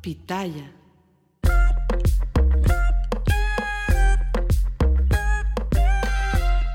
Pitaya. 0.00 0.72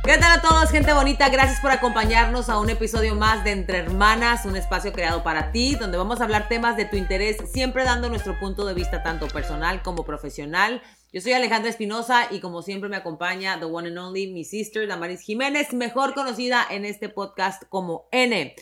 ¿Qué 0.04 0.18
tal 0.20 0.38
a 0.38 0.42
todos, 0.44 0.70
gente 0.70 0.94
bonita? 0.94 1.30
Gracias 1.30 1.60
por 1.60 1.72
acompañarnos 1.72 2.50
a 2.50 2.60
un 2.60 2.70
episodio 2.70 3.16
más 3.16 3.44
de 3.44 3.52
Entre 3.52 3.80
Hermanas, 3.80 4.46
un 4.46 4.56
espacio 4.56 4.94
creado 4.94 5.24
para 5.24 5.52
ti, 5.52 5.74
donde 5.74 5.98
vamos 5.98 6.22
a 6.22 6.26
hablar 6.26 6.48
temas 6.48 6.78
de 6.78 6.86
tu 6.86 6.98
interés, 6.98 7.38
siempre 7.52 7.84
dando 7.84 8.10
nuestro 8.10 8.40
punto 8.40 8.64
de 8.68 8.76
vista 8.76 9.02
tanto 9.02 9.28
personal 9.28 9.82
como 9.82 10.06
profesional. 10.06 10.84
Yo 11.12 11.20
soy 11.20 11.34
Alejandra 11.34 11.72
Espinosa 11.72 12.28
y 12.30 12.42
como 12.42 12.62
siempre 12.62 12.90
me 12.90 12.98
acompaña 12.98 13.58
the 13.58 13.66
one 13.66 13.88
and 13.88 13.98
only, 13.98 14.28
mi 14.28 14.44
sister, 14.44 14.88
Damaris 14.88 15.22
Jiménez, 15.22 15.74
mejor 15.74 16.14
conocida 16.14 16.64
en 16.70 16.86
este 16.86 17.10
podcast 17.10 17.64
como 17.70 18.08
N. 18.12 18.54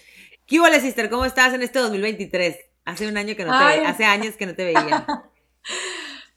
¿Qué 0.45 0.59
hubo, 0.61 0.68
sister? 0.80 1.09
¿Cómo 1.09 1.25
estás 1.25 1.54
en 1.54 1.64
este 1.64 1.80
2023? 1.80 2.73
Hace 2.86 3.07
un 3.07 3.18
año 3.18 3.36
que 3.36 3.45
no 3.45 3.57
te 3.57 3.65
veía, 3.65 3.89
hace 3.89 4.05
años 4.05 4.36
que 4.36 4.46
no 4.46 4.55
te 4.55 4.65
veía. 4.65 5.05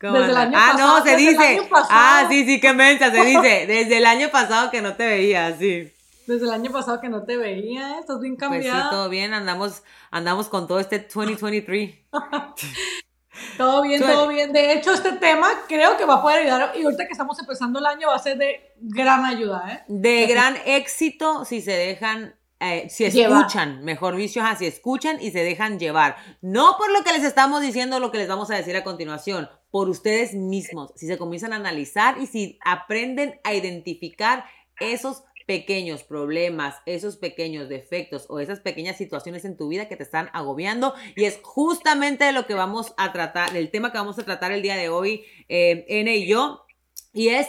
desde 0.00 0.30
el 0.30 0.36
año 0.36 0.58
ah, 0.58 0.72
pasado, 0.72 0.98
no, 0.98 1.04
se 1.04 1.16
dice. 1.16 1.68
Ah, 1.90 2.26
sí, 2.28 2.44
sí, 2.44 2.60
qué 2.60 2.72
mensa, 2.72 3.10
se 3.10 3.24
dice. 3.24 3.66
Desde 3.66 3.98
el 3.98 4.06
año 4.06 4.30
pasado 4.30 4.70
que 4.70 4.82
no 4.82 4.94
te 4.94 5.06
veía, 5.06 5.56
sí. 5.56 5.92
Desde 6.26 6.44
el 6.44 6.50
año 6.50 6.72
pasado 6.72 7.00
que 7.00 7.08
no 7.08 7.24
te 7.24 7.36
veía, 7.36 7.98
estás 7.98 8.20
bien 8.20 8.36
cambiada. 8.36 8.72
Pues 8.72 8.84
sí, 8.84 8.90
todo 8.90 9.08
bien, 9.08 9.32
andamos, 9.32 9.82
andamos 10.10 10.48
con 10.48 10.66
todo 10.66 10.80
este 10.80 10.98
2023. 10.98 11.94
todo 13.58 13.82
bien, 13.82 14.02
todo 14.02 14.28
bien. 14.28 14.52
De 14.52 14.72
hecho, 14.72 14.92
este 14.92 15.12
tema 15.12 15.48
creo 15.68 15.96
que 15.96 16.04
va 16.04 16.14
a 16.14 16.22
poder 16.22 16.40
ayudar, 16.40 16.72
y 16.76 16.84
ahorita 16.84 17.06
que 17.06 17.12
estamos 17.12 17.38
empezando 17.38 17.78
el 17.78 17.86
año 17.86 18.08
va 18.08 18.16
a 18.16 18.20
ser 18.20 18.38
de 18.38 18.74
gran 18.78 19.24
ayuda, 19.24 19.64
¿eh? 19.72 19.84
De 19.88 20.26
gran 20.26 20.56
éxito 20.66 21.44
si 21.44 21.60
se 21.60 21.72
dejan 21.72 22.34
eh, 22.58 22.88
si 22.88 23.04
escuchan, 23.04 23.84
mejor 23.84 24.16
dicho, 24.16 24.40
si 24.58 24.66
escuchan 24.66 25.18
y 25.20 25.30
se 25.30 25.44
dejan 25.44 25.78
llevar. 25.78 26.16
No 26.40 26.76
por 26.78 26.90
lo 26.90 27.04
que 27.04 27.12
les 27.12 27.22
estamos 27.22 27.60
diciendo, 27.60 28.00
lo 28.00 28.10
que 28.10 28.18
les 28.18 28.28
vamos 28.28 28.50
a 28.50 28.56
decir 28.56 28.76
a 28.76 28.84
continuación, 28.84 29.48
por 29.70 29.90
ustedes 29.90 30.32
mismos. 30.32 30.92
Si 30.96 31.06
se 31.06 31.18
comienzan 31.18 31.52
a 31.52 31.56
analizar 31.56 32.18
y 32.18 32.26
si 32.26 32.58
aprenden 32.64 33.40
a 33.44 33.52
identificar 33.52 34.46
esos 34.80 35.22
pequeños 35.46 36.02
problemas, 36.02 36.76
esos 36.86 37.18
pequeños 37.18 37.68
defectos 37.68 38.26
o 38.28 38.40
esas 38.40 38.60
pequeñas 38.60 38.96
situaciones 38.96 39.44
en 39.44 39.56
tu 39.56 39.68
vida 39.68 39.86
que 39.86 39.96
te 39.96 40.02
están 40.02 40.30
agobiando. 40.32 40.94
Y 41.14 41.24
es 41.24 41.38
justamente 41.42 42.32
lo 42.32 42.46
que 42.46 42.54
vamos 42.54 42.94
a 42.96 43.12
tratar, 43.12 43.54
el 43.54 43.70
tema 43.70 43.92
que 43.92 43.98
vamos 43.98 44.18
a 44.18 44.24
tratar 44.24 44.50
el 44.50 44.62
día 44.62 44.76
de 44.76 44.88
hoy, 44.88 45.24
eh, 45.48 45.84
N 45.88 46.16
y 46.16 46.26
yo, 46.26 46.64
y 47.12 47.28
es 47.28 47.48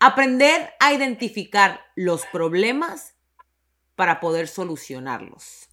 aprender 0.00 0.70
a 0.80 0.94
identificar 0.94 1.80
los 1.94 2.24
problemas 2.26 3.17
para 3.98 4.20
poder 4.20 4.46
solucionarlos. 4.46 5.68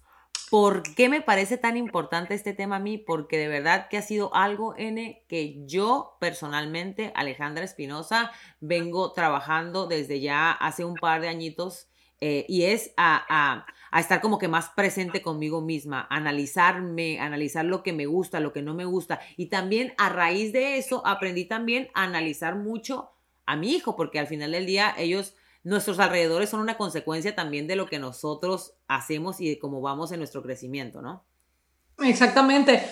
¿Por 0.50 0.82
qué 0.96 1.08
me 1.08 1.20
parece 1.20 1.58
tan 1.58 1.76
importante 1.76 2.34
este 2.34 2.54
tema 2.54 2.76
a 2.76 2.80
mí? 2.80 2.98
Porque 2.98 3.38
de 3.38 3.46
verdad 3.46 3.86
que 3.88 3.98
ha 3.98 4.02
sido 4.02 4.34
algo, 4.34 4.74
N, 4.76 5.24
que 5.28 5.64
yo 5.64 6.16
personalmente, 6.18 7.12
Alejandra 7.14 7.64
Espinosa, 7.64 8.32
vengo 8.58 9.12
trabajando 9.12 9.86
desde 9.86 10.18
ya 10.18 10.50
hace 10.50 10.84
un 10.84 10.96
par 10.96 11.20
de 11.20 11.28
añitos 11.28 11.86
eh, 12.20 12.44
y 12.48 12.64
es 12.64 12.92
a, 12.96 13.64
a, 13.92 14.00
estar 14.00 14.20
como 14.20 14.38
que 14.38 14.48
más 14.48 14.70
presente 14.70 15.22
conmigo 15.22 15.60
misma, 15.60 16.08
analizarme, 16.10 17.20
analizar 17.20 17.64
lo 17.64 17.84
que 17.84 17.92
me 17.92 18.06
gusta, 18.06 18.40
lo 18.40 18.52
que 18.52 18.62
no 18.62 18.74
me 18.74 18.86
gusta. 18.86 19.20
Y 19.36 19.46
también 19.46 19.94
a 19.98 20.08
raíz 20.08 20.52
de 20.52 20.78
eso 20.78 21.06
aprendí 21.06 21.44
también 21.44 21.90
a 21.94 22.02
analizar 22.02 22.56
mucho 22.56 23.12
a 23.46 23.54
mi 23.54 23.70
hijo, 23.70 23.94
porque 23.94 24.18
al 24.18 24.26
final 24.26 24.50
del 24.50 24.66
día 24.66 24.92
ellos 24.98 25.36
nuestros 25.66 25.98
alrededores 25.98 26.48
son 26.48 26.60
una 26.60 26.76
consecuencia 26.76 27.34
también 27.34 27.66
de 27.66 27.74
lo 27.74 27.86
que 27.86 27.98
nosotros 27.98 28.74
hacemos 28.86 29.40
y 29.40 29.48
de 29.48 29.58
cómo 29.58 29.80
vamos 29.80 30.12
en 30.12 30.20
nuestro 30.20 30.40
crecimiento, 30.40 31.02
¿no? 31.02 31.24
Exactamente. 31.98 32.88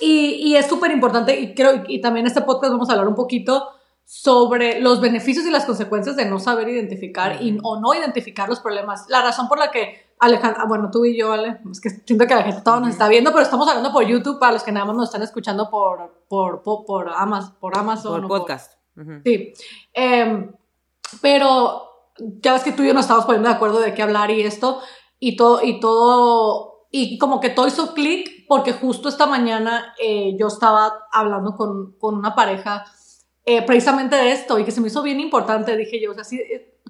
Y, 0.00 0.56
es 0.56 0.66
súper 0.66 0.90
importante, 0.90 1.38
y 1.38 1.54
creo, 1.54 1.84
y 1.86 2.00
también 2.00 2.26
en 2.26 2.32
este 2.32 2.40
podcast 2.40 2.72
vamos 2.72 2.88
a 2.88 2.94
hablar 2.94 3.06
un 3.06 3.14
poquito 3.14 3.68
sobre 4.04 4.80
los 4.80 5.00
beneficios 5.00 5.46
y 5.46 5.52
las 5.52 5.66
consecuencias 5.66 6.16
de 6.16 6.24
no 6.24 6.40
saber 6.40 6.68
identificar 6.68 7.40
y, 7.40 7.56
o 7.62 7.78
no 7.78 7.94
identificar 7.94 8.48
los 8.48 8.58
problemas. 8.58 9.04
La 9.08 9.22
razón 9.22 9.46
por 9.46 9.60
la 9.60 9.70
que 9.70 10.06
Alejandra, 10.18 10.62
ah, 10.64 10.66
bueno, 10.66 10.90
tú 10.90 11.04
y 11.04 11.16
yo, 11.16 11.32
Ale, 11.32 11.60
es 11.70 11.80
que 11.80 11.90
siento 11.90 12.26
que 12.26 12.34
la 12.34 12.42
gente 12.42 12.62
toda 12.62 12.80
nos 12.80 12.90
está 12.90 13.08
viendo, 13.08 13.30
pero 13.30 13.44
estamos 13.44 13.68
hablando 13.68 13.92
por 13.92 14.04
YouTube 14.04 14.40
para 14.40 14.54
los 14.54 14.64
que 14.64 14.72
nada 14.72 14.84
más 14.84 14.96
nos 14.96 15.04
están 15.10 15.22
escuchando 15.22 15.70
por, 15.70 16.24
por, 16.26 16.60
por, 16.62 16.84
por, 16.84 17.08
Amazon, 17.08 17.54
por 17.60 17.78
Amazon. 17.78 18.22
Por 18.22 18.40
podcast. 18.40 18.72
Sí. 19.24 19.52
Em, 19.92 20.50
pero 21.22 21.95
ya 22.18 22.52
ves 22.52 22.62
que 22.62 22.72
tú 22.72 22.82
y 22.82 22.88
yo 22.88 22.94
nos 22.94 23.04
estábamos 23.04 23.26
poniendo 23.26 23.48
de 23.48 23.54
acuerdo 23.54 23.80
de 23.80 23.94
qué 23.94 24.02
hablar 24.02 24.30
y 24.30 24.42
esto, 24.42 24.80
y 25.18 25.36
todo, 25.36 25.62
y 25.62 25.80
todo, 25.80 26.86
y 26.90 27.18
como 27.18 27.40
que 27.40 27.50
todo 27.50 27.66
hizo 27.66 27.94
clic, 27.94 28.46
porque 28.48 28.72
justo 28.72 29.08
esta 29.08 29.26
mañana 29.26 29.94
eh, 30.02 30.36
yo 30.38 30.46
estaba 30.48 31.06
hablando 31.12 31.56
con, 31.56 31.92
con 31.98 32.14
una 32.14 32.34
pareja 32.34 32.84
eh, 33.44 33.62
precisamente 33.62 34.16
de 34.16 34.32
esto, 34.32 34.58
y 34.58 34.64
que 34.64 34.70
se 34.70 34.80
me 34.80 34.88
hizo 34.88 35.02
bien 35.02 35.20
importante, 35.20 35.76
dije 35.76 36.00
yo, 36.00 36.12
o 36.12 36.14
sea, 36.14 36.24
sí, 36.24 36.36
eh, 36.36 36.80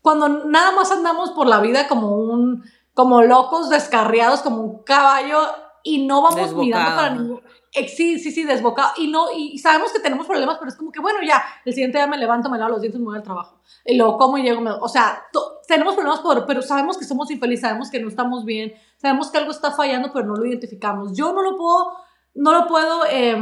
cuando 0.00 0.28
nada 0.28 0.72
más 0.72 0.90
andamos 0.92 1.30
por 1.30 1.46
la 1.46 1.60
vida 1.60 1.88
como 1.88 2.16
un, 2.16 2.64
como 2.92 3.22
locos, 3.22 3.70
descarriados, 3.70 4.40
como 4.40 4.60
un 4.60 4.82
caballo, 4.82 5.38
y 5.82 6.06
no 6.06 6.22
vamos 6.22 6.54
mirando 6.54 6.96
para 6.96 7.10
ningún 7.10 7.42
sí, 7.74 8.18
sí, 8.18 8.30
sí, 8.30 8.44
desbocado. 8.44 8.92
Y 8.96 9.08
no, 9.08 9.26
y 9.36 9.58
sabemos 9.58 9.92
que 9.92 9.98
tenemos 9.98 10.26
problemas, 10.26 10.58
pero 10.58 10.68
es 10.68 10.76
como 10.76 10.92
que, 10.92 11.00
bueno, 11.00 11.18
ya, 11.26 11.42
el 11.64 11.72
siguiente 11.72 11.98
día 11.98 12.06
me 12.06 12.16
levanto, 12.16 12.48
me 12.48 12.58
lavo 12.58 12.72
los 12.72 12.80
dientes, 12.80 13.00
me 13.00 13.06
voy 13.06 13.16
al 13.16 13.22
trabajo. 13.22 13.60
Y 13.84 13.96
luego 13.96 14.16
como 14.16 14.38
y 14.38 14.42
llego, 14.42 14.62
o 14.80 14.88
sea, 14.88 15.24
tenemos 15.66 15.94
problemas, 15.94 16.20
por, 16.20 16.46
pero 16.46 16.62
sabemos 16.62 16.96
que 16.96 17.04
somos 17.04 17.30
infelices, 17.30 17.62
sabemos 17.62 17.90
que 17.90 18.00
no 18.00 18.08
estamos 18.08 18.44
bien, 18.44 18.74
sabemos 18.96 19.30
que 19.30 19.38
algo 19.38 19.50
está 19.50 19.72
fallando, 19.72 20.12
pero 20.12 20.26
no 20.26 20.36
lo 20.36 20.46
identificamos. 20.46 21.16
Yo 21.16 21.32
no 21.32 21.42
lo 21.42 21.56
puedo, 21.56 21.92
no 22.34 22.52
lo 22.52 22.66
puedo, 22.66 23.06
eh, 23.10 23.36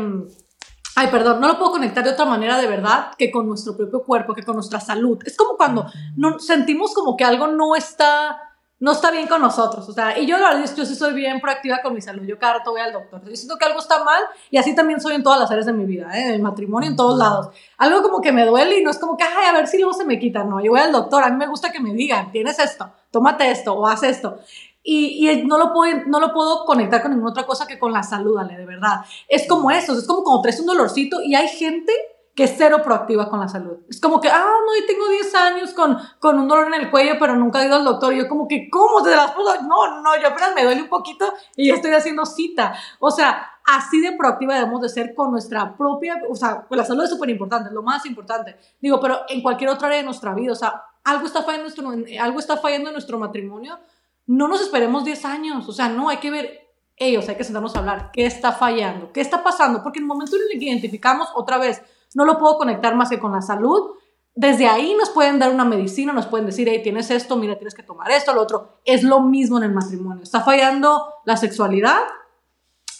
ay, 0.97 1.09
perdón, 1.09 1.41
no 1.41 1.48
lo 1.48 1.59
puedo 1.59 1.72
conectar 1.72 2.03
de 2.03 2.10
otra 2.10 2.25
manera 2.25 2.59
de 2.59 2.66
verdad 2.66 3.12
que 3.19 3.31
con 3.31 3.47
nuestro 3.47 3.76
propio 3.76 4.03
cuerpo, 4.03 4.34
que 4.34 4.42
con 4.42 4.54
nuestra 4.54 4.81
salud. 4.81 5.19
Es 5.26 5.37
como 5.37 5.56
cuando 5.56 5.87
no, 6.16 6.38
sentimos 6.38 6.94
como 6.94 7.16
que 7.16 7.25
algo 7.25 7.48
no 7.48 7.76
está 7.76 8.52
no 8.82 8.91
está 8.91 9.12
bien 9.12 9.28
con 9.28 9.41
nosotros. 9.41 9.88
O 9.88 9.93
sea, 9.93 10.19
y 10.19 10.26
yo, 10.26 10.37
yo 10.76 10.84
sí 10.84 10.97
soy 10.97 11.15
bien 11.15 11.41
proactiva 11.41 11.81
con 11.82 11.94
mi 11.94 12.00
salud. 12.00 12.25
Yo 12.25 12.37
cada 12.37 12.54
rato 12.54 12.72
voy 12.72 12.81
al 12.81 12.93
doctor. 12.93 13.22
Yo 13.25 13.37
siento 13.37 13.56
que 13.56 13.65
algo 13.65 13.78
está 13.78 14.03
mal 14.03 14.20
y 14.50 14.56
así 14.56 14.75
también 14.75 15.00
soy 15.00 15.15
en 15.15 15.22
todas 15.22 15.38
las 15.38 15.48
áreas 15.53 15.66
de 15.66 15.72
mi 15.72 15.84
vida, 15.84 16.10
¿eh? 16.12 16.26
en 16.26 16.34
el 16.34 16.43
matrimonio, 16.43 16.91
en 16.91 16.97
todos 16.97 17.16
lados. 17.16 17.50
Algo 17.78 18.03
como 18.03 18.21
que 18.21 18.32
me 18.32 18.44
duele 18.44 18.81
y 18.81 18.82
no 18.82 18.91
es 18.91 18.98
como 18.98 19.16
que, 19.16 19.22
ay, 19.22 19.47
a 19.48 19.53
ver 19.53 19.69
si 19.69 19.78
luego 19.78 19.92
se 19.92 20.04
me 20.04 20.19
quita. 20.19 20.42
No, 20.42 20.60
yo 20.60 20.72
voy 20.72 20.81
al 20.81 20.91
doctor. 20.91 21.22
A 21.22 21.31
mí 21.31 21.37
me 21.37 21.47
gusta 21.47 21.71
que 21.71 21.78
me 21.78 21.94
digan, 21.94 22.32
tienes 22.32 22.59
esto, 22.59 22.91
tómate 23.12 23.53
esto 23.53 23.72
o 23.72 23.87
haz 23.87 24.03
esto. 24.03 24.41
Y, 24.82 25.31
y, 25.31 25.44
no, 25.44 25.59
lo 25.59 25.72
puedo, 25.72 26.00
no 26.09 26.19
lo 26.19 26.32
puedo 26.32 26.65
conectar 26.65 27.03
con 27.03 27.12
ninguna 27.12 27.31
otra 27.31 27.47
cosa 27.47 27.69
que 27.69 27.78
con 27.78 27.92
la 27.92 28.03
salud, 28.03 28.37
Ale, 28.37 28.56
de 28.56 28.66
verdad. 28.66 29.03
Es 29.28 29.47
como 29.47 29.71
eso, 29.71 29.97
es 29.97 30.09
como 30.09 30.25
cuando 30.25 30.42
traes 30.42 30.59
un 30.59 30.66
dolorcito 30.66 31.22
y 31.22 31.37
hay 31.37 31.47
gente 31.47 31.92
que 32.34 32.44
es 32.44 32.54
cero 32.56 32.78
proactiva 32.82 33.28
con 33.28 33.41
la 33.41 33.48
salud. 33.48 33.78
Es 33.88 34.00
como 34.00 34.20
que, 34.20 34.28
ah, 34.28 34.41
no, 34.43 34.81
yo 34.81 34.87
tengo 34.87 35.09
10 35.09 35.34
años 35.34 35.72
con, 35.75 35.98
con 36.19 36.38
un 36.38 36.48
dolor 36.48 36.69
en 36.69 36.75
el 36.81 36.91
cuello, 36.91 37.16
pero 37.19 37.37
nunca 37.37 37.62
he 37.62 37.66
ido 37.66 37.76
al 37.76 37.84
doctor. 37.84 38.15
Y 38.15 38.19
yo 38.19 38.28
como 38.28 38.48
que, 38.48 38.70
¿cómo 38.70 39.03
te 39.03 39.10
las 39.10 39.32
puedo? 39.32 39.54
No, 39.62 40.00
no, 40.00 40.19
yo 40.19 40.28
apenas 40.28 40.54
me 40.54 40.65
duele 40.65 40.82
un 40.82 40.88
poquito 40.88 41.32
y 41.56 41.69
ya 41.69 41.75
estoy 41.75 41.92
haciendo 41.92 42.25
cita. 42.25 42.75
O 43.00 43.10
sea, 43.10 43.53
así 43.66 44.00
de 44.00 44.12
proactiva 44.12 44.54
debemos 44.54 44.81
de 44.81 44.88
ser 44.88 45.15
con 45.15 45.31
nuestra 45.31 45.76
propia, 45.76 46.21
o 46.28 46.34
sea, 46.34 46.66
la 46.71 46.84
salud 46.84 47.04
es 47.04 47.10
súper 47.10 47.28
importante, 47.28 47.69
es 47.69 47.75
lo 47.75 47.82
más 47.82 48.06
importante. 48.06 48.56
Digo, 48.81 48.98
pero 48.98 49.21
en 49.28 49.42
cualquier 49.42 49.71
otra 49.71 49.88
área 49.88 49.98
de 49.98 50.04
nuestra 50.04 50.34
vida, 50.34 50.53
o 50.53 50.56
sea, 50.56 50.84
algo 51.04 51.26
está 51.26 51.42
fallando 51.42 51.65
nuestro, 51.65 51.91
algo 52.21 52.38
está 52.38 52.56
fallando 52.56 52.88
en 52.88 52.94
nuestro 52.94 53.19
matrimonio, 53.19 53.78
no 54.26 54.48
nos 54.48 54.60
esperemos 54.60 55.04
10 55.04 55.25
años. 55.25 55.69
O 55.69 55.72
sea, 55.72 55.88
no, 55.88 56.09
hay 56.09 56.19
que 56.19 56.31
ver, 56.31 56.69
ellos, 56.97 57.28
hay 57.28 57.37
que 57.37 57.44
sentarnos 57.44 57.75
a 57.76 57.81
hablar, 57.81 58.10
¿qué 58.12 58.25
está 58.25 58.53
fallando? 58.53 59.12
¿Qué 59.12 59.21
está 59.21 59.42
pasando? 59.42 59.82
Porque 59.82 59.98
en 59.98 60.04
el 60.04 60.09
momento 60.09 60.37
en 60.37 60.42
el 60.50 60.59
que 60.59 60.65
identificamos 60.66 61.28
otra 61.34 61.59
vez, 61.59 61.82
no 62.15 62.25
lo 62.25 62.39
puedo 62.39 62.59
conectar 62.59 62.95
más 62.95 63.11
que 63.11 63.19
con 63.19 63.33
la 63.33 63.43
salud. 63.43 63.93
Desde 64.34 64.67
ahí 64.67 64.95
nos 64.99 65.11
pueden 65.11 65.39
dar 65.39 65.53
una 65.53 65.65
medicina, 65.65 66.12
nos 66.12 66.27
pueden 66.27 66.47
decir, 66.47 66.69
hey, 66.69 66.81
tienes 66.83 67.11
esto, 67.11 67.37
mira, 67.37 67.56
tienes 67.56 67.75
que 67.75 67.83
tomar 67.83 68.11
esto, 68.11 68.33
lo 68.33 68.43
otro. 68.43 68.81
Es 68.84 69.03
lo 69.03 69.21
mismo 69.21 69.59
en 69.59 69.65
el 69.65 69.73
matrimonio. 69.73 70.22
Está 70.22 70.41
fallando 70.41 71.05
la 71.25 71.37
sexualidad, 71.37 72.01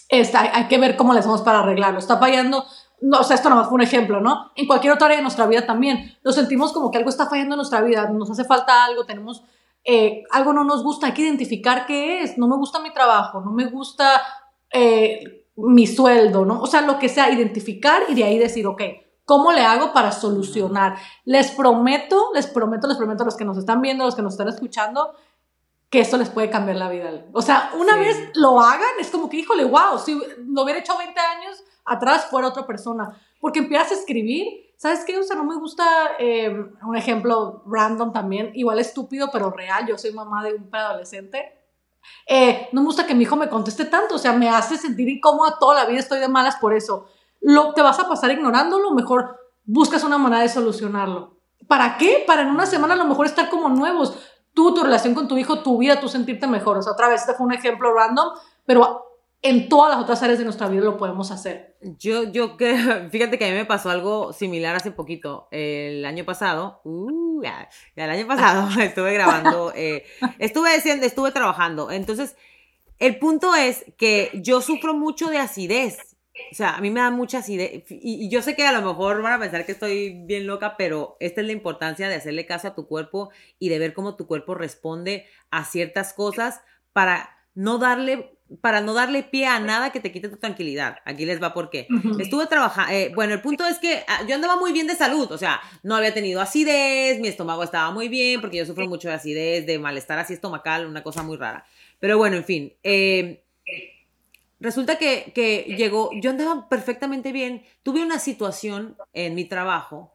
está, 0.09 0.41
hay 0.53 0.67
que 0.67 0.77
ver 0.77 0.95
cómo 0.95 1.13
le 1.13 1.19
hacemos 1.19 1.41
para 1.41 1.59
arreglarlo. 1.59 1.99
Está 1.99 2.17
fallando, 2.17 2.65
no, 3.01 3.19
o 3.19 3.23
sea, 3.23 3.35
esto 3.35 3.49
más 3.49 3.67
fue 3.67 3.75
un 3.75 3.81
ejemplo, 3.81 4.21
¿no? 4.21 4.51
En 4.55 4.67
cualquier 4.67 4.93
otra 4.93 5.07
área 5.07 5.17
de 5.17 5.23
nuestra 5.23 5.47
vida 5.47 5.65
también. 5.65 6.17
Nos 6.23 6.35
sentimos 6.35 6.71
como 6.71 6.91
que 6.91 6.99
algo 6.99 7.09
está 7.09 7.27
fallando 7.27 7.55
en 7.55 7.57
nuestra 7.57 7.81
vida, 7.81 8.09
nos 8.09 8.29
hace 8.29 8.45
falta 8.45 8.85
algo, 8.85 9.05
tenemos, 9.05 9.43
eh, 9.83 10.23
algo 10.31 10.53
no 10.53 10.63
nos 10.63 10.83
gusta, 10.83 11.07
hay 11.07 11.13
que 11.13 11.23
identificar 11.23 11.85
qué 11.85 12.21
es. 12.21 12.37
No 12.37 12.47
me 12.47 12.57
gusta 12.57 12.79
mi 12.79 12.93
trabajo, 12.93 13.41
no 13.41 13.51
me 13.51 13.65
gusta 13.65 14.21
eh, 14.71 15.47
mi 15.55 15.87
sueldo, 15.87 16.45
¿no? 16.45 16.61
O 16.61 16.67
sea, 16.67 16.81
lo 16.81 16.99
que 16.99 17.09
sea, 17.09 17.31
identificar 17.31 18.03
y 18.07 18.15
de 18.15 18.23
ahí 18.23 18.37
decir, 18.37 18.65
ok, 18.67 18.81
¿cómo 19.25 19.51
le 19.51 19.61
hago 19.61 19.93
para 19.93 20.11
solucionar? 20.11 20.97
Les 21.25 21.51
prometo, 21.51 22.31
les 22.33 22.47
prometo, 22.47 22.87
les 22.87 22.97
prometo 22.97 23.23
a 23.23 23.25
los 23.25 23.35
que 23.35 23.45
nos 23.45 23.57
están 23.57 23.81
viendo, 23.81 24.03
a 24.03 24.07
los 24.07 24.15
que 24.15 24.21
nos 24.21 24.33
están 24.33 24.49
escuchando, 24.49 25.13
que 25.89 25.99
esto 25.99 26.17
les 26.17 26.29
puede 26.29 26.49
cambiar 26.49 26.77
la 26.77 26.89
vida. 26.89 27.25
O 27.33 27.41
sea, 27.41 27.71
una 27.77 27.95
vez 27.97 28.31
lo 28.35 28.59
hagan, 28.59 28.89
es 28.99 29.09
como 29.11 29.29
que, 29.29 29.37
híjole, 29.37 29.63
wow, 29.65 29.99
si 30.03 30.19
lo 30.47 30.63
hubiera 30.63 30.79
hecho 30.79 30.97
20 30.97 31.19
años 31.19 31.63
atrás, 31.85 32.25
fuera 32.29 32.47
otra 32.47 32.65
persona. 32.65 33.15
Porque 33.39 33.59
empiezas 33.59 33.91
a 33.91 33.95
escribir, 33.95 34.73
¿sabes 34.77 35.03
qué? 35.05 35.17
O 35.19 35.23
sea, 35.23 35.35
no 35.35 35.43
me 35.43 35.55
gusta, 35.55 35.85
eh, 36.17 36.49
un 36.85 36.95
ejemplo 36.95 37.63
random 37.67 38.11
también, 38.11 38.51
igual 38.55 38.79
estúpido, 38.79 39.29
pero 39.31 39.51
real. 39.51 39.85
Yo 39.87 39.97
soy 39.97 40.13
mamá 40.13 40.43
de 40.43 40.55
un 40.55 40.69
preadolescente 40.69 41.59
Eh, 42.27 42.69
no 42.71 42.81
me 42.81 42.87
gusta 42.87 43.05
que 43.07 43.15
mi 43.15 43.23
hijo 43.23 43.35
me 43.35 43.49
conteste 43.49 43.85
tanto, 43.85 44.15
o 44.15 44.17
sea, 44.17 44.33
me 44.33 44.49
hace 44.49 44.77
sentir 44.77 45.07
incómoda 45.09 45.57
toda 45.59 45.75
la 45.75 45.85
vida, 45.85 45.99
estoy 45.99 46.19
de 46.19 46.27
malas 46.27 46.57
por 46.57 46.73
eso. 46.73 47.07
Lo, 47.43 47.73
te 47.73 47.81
vas 47.81 47.99
a 47.99 48.07
pasar 48.07 48.31
ignorándolo, 48.31 48.91
mejor 48.91 49.37
buscas 49.65 50.03
una 50.03 50.17
manera 50.17 50.41
de 50.41 50.49
solucionarlo. 50.49 51.37
¿Para 51.67 51.97
qué? 51.97 52.23
Para 52.25 52.41
en 52.41 52.49
una 52.49 52.65
semana 52.65 52.95
a 52.95 52.97
lo 52.97 53.05
mejor 53.05 53.25
estar 53.25 53.49
como 53.49 53.69
nuevos. 53.69 54.17
Tú, 54.53 54.73
tu 54.73 54.83
relación 54.83 55.13
con 55.13 55.27
tu 55.27 55.37
hijo, 55.37 55.61
tu 55.61 55.77
vida, 55.77 55.99
tú 55.99 56.07
sentirte 56.07 56.47
mejor. 56.47 56.77
O 56.77 56.81
sea, 56.81 56.93
otra 56.93 57.07
vez, 57.07 57.21
este 57.21 57.33
fue 57.33 57.45
un 57.45 57.53
ejemplo 57.53 57.93
random, 57.93 58.29
pero 58.65 59.05
en 59.43 59.67
todas 59.67 59.91
las 59.93 60.01
otras 60.01 60.23
áreas 60.23 60.39
de 60.39 60.45
nuestra 60.45 60.69
vida 60.69 60.83
lo 60.83 60.97
podemos 60.97 61.29
hacer. 61.29 61.75
Yo, 61.81 62.23
yo 62.23 62.55
que, 62.55 62.77
fíjate 63.11 63.37
que 63.37 63.45
a 63.45 63.49
mí 63.49 63.55
me 63.55 63.65
pasó 63.65 63.89
algo 63.89 64.33
similar 64.33 64.75
hace 64.75 64.91
poquito, 64.91 65.47
el 65.51 66.05
año 66.05 66.23
pasado, 66.23 66.81
uh, 66.85 67.41
el 67.95 68.09
año 68.09 68.25
pasado 68.25 68.69
estuve 68.81 69.13
grabando, 69.13 69.73
eh, 69.75 70.05
estuve 70.39 70.73
diciendo, 70.73 71.05
estuve 71.05 71.31
trabajando, 71.31 71.91
entonces, 71.91 72.37
el 72.99 73.19
punto 73.19 73.53
es 73.53 73.83
que 73.97 74.31
yo 74.35 74.61
sufro 74.61 74.93
mucho 74.93 75.29
de 75.29 75.39
acidez, 75.39 76.12
o 76.51 76.55
sea, 76.55 76.75
a 76.75 76.81
mí 76.81 76.89
me 76.89 76.99
da 76.99 77.11
mucha 77.11 77.39
acidez, 77.39 77.83
y, 77.89 78.25
y 78.25 78.29
yo 78.29 78.41
sé 78.41 78.55
que 78.55 78.65
a 78.65 78.71
lo 78.71 78.81
mejor 78.81 79.21
van 79.21 79.33
a 79.33 79.39
pensar 79.39 79.65
que 79.65 79.71
estoy 79.71 80.23
bien 80.25 80.47
loca, 80.47 80.75
pero 80.77 81.17
esta 81.19 81.41
es 81.41 81.47
la 81.47 81.53
importancia 81.53 82.09
de 82.09 82.15
hacerle 82.15 82.45
caso 82.45 82.67
a 82.67 82.75
tu 82.75 82.87
cuerpo 82.87 83.31
y 83.59 83.69
de 83.69 83.79
ver 83.79 83.93
cómo 83.93 84.15
tu 84.15 84.27
cuerpo 84.27 84.55
responde 84.55 85.25
a 85.51 85.65
ciertas 85.65 86.13
cosas 86.13 86.61
para 86.91 87.37
no 87.55 87.77
darle 87.77 88.37
para 88.61 88.81
no 88.81 88.93
darle 88.93 89.23
pie 89.23 89.47
a 89.47 89.59
nada 89.59 89.91
que 89.91 89.99
te 89.99 90.11
quite 90.11 90.29
tu 90.29 90.37
tranquilidad. 90.37 90.97
Aquí 91.05 91.25
les 91.25 91.41
va 91.41 91.53
por 91.53 91.69
qué. 91.69 91.87
Estuve 92.19 92.45
trabajando, 92.47 92.93
eh, 92.93 93.11
bueno, 93.15 93.33
el 93.33 93.41
punto 93.41 93.65
es 93.65 93.79
que 93.79 94.03
ah, 94.07 94.21
yo 94.27 94.35
andaba 94.35 94.57
muy 94.57 94.71
bien 94.71 94.85
de 94.85 94.95
salud, 94.95 95.31
o 95.31 95.37
sea, 95.37 95.59
no 95.81 95.95
había 95.95 96.13
tenido 96.13 96.41
acidez, 96.41 97.19
mi 97.19 97.27
estómago 97.29 97.63
estaba 97.63 97.91
muy 97.91 98.09
bien, 98.09 98.41
porque 98.41 98.57
yo 98.57 98.65
sufro 98.65 98.87
mucho 98.87 99.07
de 99.07 99.15
acidez, 99.15 99.65
de 99.65 99.79
malestar 99.79 100.19
así 100.19 100.33
estomacal, 100.33 100.85
una 100.85 101.03
cosa 101.03 101.23
muy 101.23 101.37
rara. 101.37 101.65
Pero 101.99 102.17
bueno, 102.17 102.37
en 102.37 102.43
fin, 102.43 102.73
eh, 102.83 103.42
resulta 104.63 104.97
que, 104.97 105.33
que 105.35 105.75
llegó, 105.77 106.09
yo 106.13 106.29
andaba 106.29 106.69
perfectamente 106.69 107.33
bien, 107.33 107.63
tuve 107.83 108.01
una 108.01 108.17
situación 108.17 108.97
en 109.11 109.35
mi 109.35 109.43
trabajo 109.43 110.13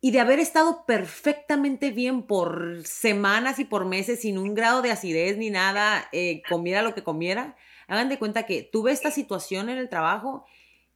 y 0.00 0.10
de 0.10 0.18
haber 0.18 0.40
estado 0.40 0.84
perfectamente 0.84 1.92
bien 1.92 2.24
por 2.24 2.82
semanas 2.84 3.60
y 3.60 3.64
por 3.64 3.84
meses 3.84 4.22
sin 4.22 4.36
un 4.36 4.54
grado 4.54 4.82
de 4.82 4.90
acidez 4.90 5.38
ni 5.38 5.48
nada, 5.48 6.08
eh, 6.10 6.42
comiera 6.48 6.82
lo 6.82 6.92
que 6.92 7.04
comiera, 7.04 7.56
hagan 7.86 8.08
de 8.08 8.18
cuenta 8.18 8.42
que 8.44 8.64
tuve 8.64 8.90
esta 8.90 9.12
situación 9.12 9.68
en 9.68 9.78
el 9.78 9.88
trabajo 9.88 10.44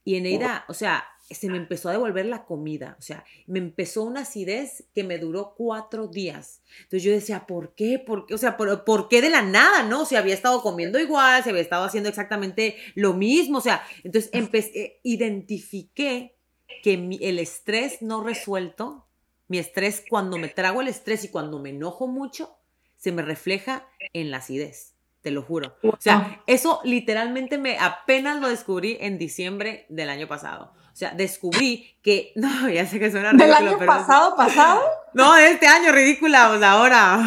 y 0.03 0.17
en 0.17 0.25
ella, 0.25 0.65
o 0.67 0.73
sea, 0.73 1.07
se 1.29 1.49
me 1.49 1.57
empezó 1.57 1.89
a 1.89 1.93
devolver 1.93 2.25
la 2.25 2.45
comida, 2.45 2.95
o 2.99 3.01
sea, 3.01 3.25
me 3.47 3.59
empezó 3.59 4.03
una 4.03 4.21
acidez 4.21 4.85
que 4.95 5.03
me 5.03 5.17
duró 5.17 5.53
cuatro 5.57 6.07
días. 6.07 6.61
Entonces 6.77 7.03
yo 7.03 7.11
decía, 7.11 7.45
¿por 7.45 7.75
qué? 7.75 7.99
¿Por 7.99 8.25
qué? 8.25 8.33
O 8.33 8.37
sea, 8.37 8.55
¿por, 8.55 9.09
qué 9.09 9.21
de 9.21 9.29
la 9.29 9.41
nada, 9.41 9.83
no? 9.83 10.05
Si 10.05 10.15
había 10.15 10.33
estado 10.33 10.61
comiendo 10.61 10.99
igual, 10.99 11.43
se 11.43 11.49
había 11.49 11.61
estado 11.61 11.83
haciendo 11.83 12.09
exactamente 12.09 12.77
lo 12.95 13.13
mismo, 13.13 13.57
o 13.57 13.61
sea, 13.61 13.83
entonces 14.03 14.29
empecé, 14.33 14.79
eh, 14.79 14.99
identifiqué 15.03 16.37
que 16.81 16.93
el 17.21 17.39
estrés 17.39 18.01
no 18.01 18.23
resuelto, 18.23 19.05
mi 19.47 19.59
estrés, 19.59 20.03
cuando 20.09 20.37
me 20.37 20.49
trago 20.49 20.81
el 20.81 20.87
estrés 20.87 21.23
y 21.23 21.29
cuando 21.29 21.59
me 21.59 21.69
enojo 21.69 22.07
mucho, 22.07 22.57
se 22.97 23.11
me 23.11 23.21
refleja 23.21 23.87
en 24.13 24.31
la 24.31 24.37
acidez, 24.37 24.93
te 25.21 25.31
lo 25.31 25.41
juro. 25.41 25.75
O 25.83 25.97
sea, 25.99 26.41
eso 26.47 26.81
literalmente 26.83 27.57
me 27.57 27.77
apenas 27.79 28.39
lo 28.39 28.49
descubrí 28.49 28.97
en 29.01 29.17
diciembre 29.17 29.85
del 29.89 30.09
año 30.09 30.27
pasado. 30.27 30.73
O 30.91 30.95
sea, 30.95 31.11
descubrí 31.11 31.95
que, 32.01 32.31
no, 32.35 32.69
ya 32.69 32.85
sé 32.85 32.99
que 32.99 33.11
suena 33.11 33.31
ridículo, 33.31 33.55
¿Del 33.55 33.67
año 33.67 33.85
pasado, 33.85 34.35
pasado? 34.35 34.81
No, 35.13 35.35
de 35.35 35.51
este 35.51 35.67
año, 35.67 35.91
ridícula, 35.91 36.51
o 36.51 36.59
sea, 36.59 36.71
ahora. 36.71 37.23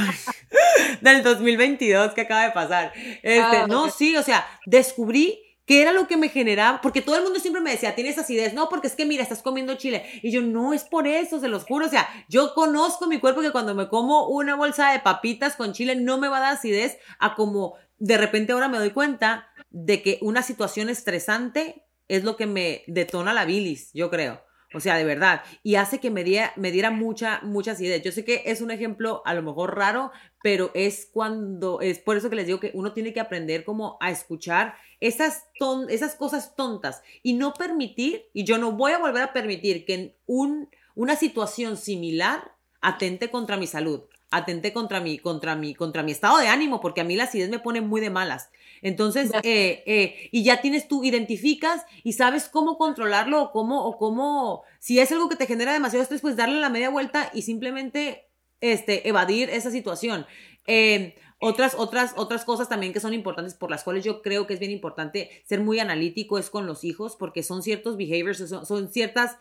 Del 1.01 1.23
2022 1.23 2.13
que 2.13 2.23
acaba 2.23 2.43
de 2.43 2.51
pasar. 2.51 2.93
Este, 3.23 3.57
ah, 3.59 3.67
no, 3.69 3.89
sí, 3.91 4.17
o 4.17 4.23
sea, 4.23 4.45
descubrí 4.67 5.39
¿Qué 5.71 5.83
era 5.83 5.93
lo 5.93 6.09
que 6.09 6.17
me 6.17 6.31
generaba? 6.31 6.81
Porque 6.81 7.01
todo 7.01 7.17
el 7.17 7.23
mundo 7.23 7.39
siempre 7.39 7.63
me 7.63 7.71
decía, 7.71 7.95
tienes 7.95 8.19
acidez. 8.19 8.55
No, 8.55 8.69
porque 8.69 8.89
es 8.89 8.97
que 8.97 9.07
mira, 9.07 9.23
estás 9.23 9.41
comiendo 9.41 9.77
chile. 9.77 10.05
Y 10.21 10.33
yo, 10.33 10.43
no 10.43 10.75
es 10.75 10.83
por 10.83 11.07
eso, 11.07 11.39
se 11.39 11.47
los 11.47 11.63
juro. 11.63 11.87
O 11.87 11.89
sea, 11.89 12.09
yo 12.29 12.55
conozco 12.55 13.07
mi 13.07 13.21
cuerpo 13.21 13.41
que 13.41 13.53
cuando 13.53 13.73
me 13.73 13.89
como 13.89 14.27
una 14.27 14.57
bolsa 14.57 14.91
de 14.91 14.99
papitas 14.99 15.55
con 15.55 15.73
chile 15.73 15.95
no 15.95 16.19
me 16.19 16.27
va 16.27 16.39
a 16.39 16.41
dar 16.41 16.53
acidez 16.55 16.99
a 17.21 17.37
como 17.37 17.77
de 18.01 18.19
repente 18.19 18.51
ahora 18.51 18.67
me 18.67 18.79
doy 18.79 18.91
cuenta 18.91 19.47
de 19.71 20.03
que 20.03 20.19
una 20.23 20.43
situación 20.43 20.89
estresante 20.89 21.85
es 22.09 22.25
lo 22.25 22.37
que 22.37 22.47
me 22.47 22.83
detona 22.89 23.33
la 23.33 23.45
bilis, 23.45 23.93
yo 23.93 24.11
creo. 24.11 24.43
O 24.73 24.81
sea, 24.81 24.97
de 24.97 25.05
verdad. 25.05 25.43
Y 25.63 25.75
hace 25.75 25.99
que 25.99 26.11
me 26.11 26.23
diera, 26.23 26.53
me 26.57 26.71
diera 26.71 26.91
mucha, 26.91 27.41
muchas 27.43 27.81
ideas. 27.81 28.03
Yo 28.03 28.13
sé 28.13 28.25
que 28.25 28.43
es 28.47 28.61
un 28.61 28.71
ejemplo 28.71 29.23
a 29.25 29.35
lo 29.35 29.43
mejor 29.43 29.77
raro, 29.77 30.13
pero 30.43 30.71
es 30.75 31.09
cuando, 31.13 31.81
es 31.81 31.99
por 31.99 32.17
eso 32.17 32.31
que 32.31 32.37
les 32.37 32.47
digo 32.47 32.61
que 32.61 32.71
uno 32.75 32.93
tiene 32.93 33.13
que 33.13 33.21
aprender 33.21 33.65
como 33.65 33.99
a 34.01 34.11
escuchar 34.11 34.75
esas, 35.01 35.45
ton, 35.59 35.91
esas 35.91 36.15
cosas 36.15 36.55
tontas 36.55 37.03
y 37.23 37.33
no 37.33 37.55
permitir, 37.55 38.27
y 38.33 38.45
yo 38.45 38.59
no 38.59 38.73
voy 38.73 38.93
a 38.93 38.99
volver 38.99 39.23
a 39.23 39.33
permitir 39.33 39.85
que 39.85 40.15
un, 40.27 40.69
una 40.95 41.17
situación 41.17 41.77
similar 41.77 42.53
atente 42.81 43.31
contra 43.31 43.57
mi 43.57 43.67
salud, 43.67 44.03
atente 44.31 44.73
contra 44.73 45.01
mi, 45.01 45.19
contra 45.19 45.57
mi, 45.57 45.75
contra 45.75 46.03
mi 46.03 46.13
estado 46.13 46.39
de 46.39 46.49
ánimo, 46.49 46.81
porque 46.81 47.01
a 47.01 47.05
mí 47.05 47.17
la 47.17 47.25
acidez 47.25 47.51
me 47.51 47.59
pone 47.59 47.81
muy 47.81 48.01
de 48.01 48.11
malas. 48.11 48.51
Entonces, 48.83 49.31
eh, 49.43 49.83
eh, 49.87 50.29
y 50.33 50.43
ya 50.43 50.61
tienes 50.61 50.89
tú, 50.89 51.05
identificas 51.05 51.85
y 52.03 52.15
sabes 52.15 52.49
cómo 52.49 52.79
controlarlo 52.79 53.43
o 53.43 53.53
cómo, 53.53 53.85
o 53.85 53.99
cómo, 53.99 54.63
si 54.79 54.99
es 54.99 55.13
algo 55.13 55.29
que 55.29 55.37
te 55.37 55.47
genera 55.47 55.73
demasiado 55.73 56.03
estrés, 56.03 56.21
pues 56.21 56.37
darle 56.37 56.61
la 56.61 56.71
media 56.71 56.91
vuelta 56.91 57.31
y 57.35 57.43
simplemente 57.43 58.29
este, 58.61 59.09
evadir 59.09 59.51
esa 59.51 59.71
situación. 59.71 60.27
Eh, 60.67 61.15
otras, 61.39 61.75
otras, 61.75 62.13
otras 62.17 62.45
cosas 62.45 62.69
también 62.69 62.93
que 62.93 63.01
son 63.01 63.15
importantes 63.15 63.55
por 63.55 63.71
las 63.71 63.83
cuales 63.83 64.05
yo 64.05 64.21
creo 64.21 64.47
que 64.47 64.55
es 64.55 64.61
bien 64.61 64.73
importante 64.73 65.31
ser 65.47 65.61
muy 65.61 65.79
analítico 65.79 66.39
es 66.39 66.51
con 66.51 66.67
los 66.67 66.85
hijos, 66.85 67.17
porque 67.17 67.43
son 67.43 67.63
ciertos 67.63 67.97
behaviors, 67.97 68.47
son, 68.47 68.67
son 68.67 68.93
ciertas, 68.93 69.39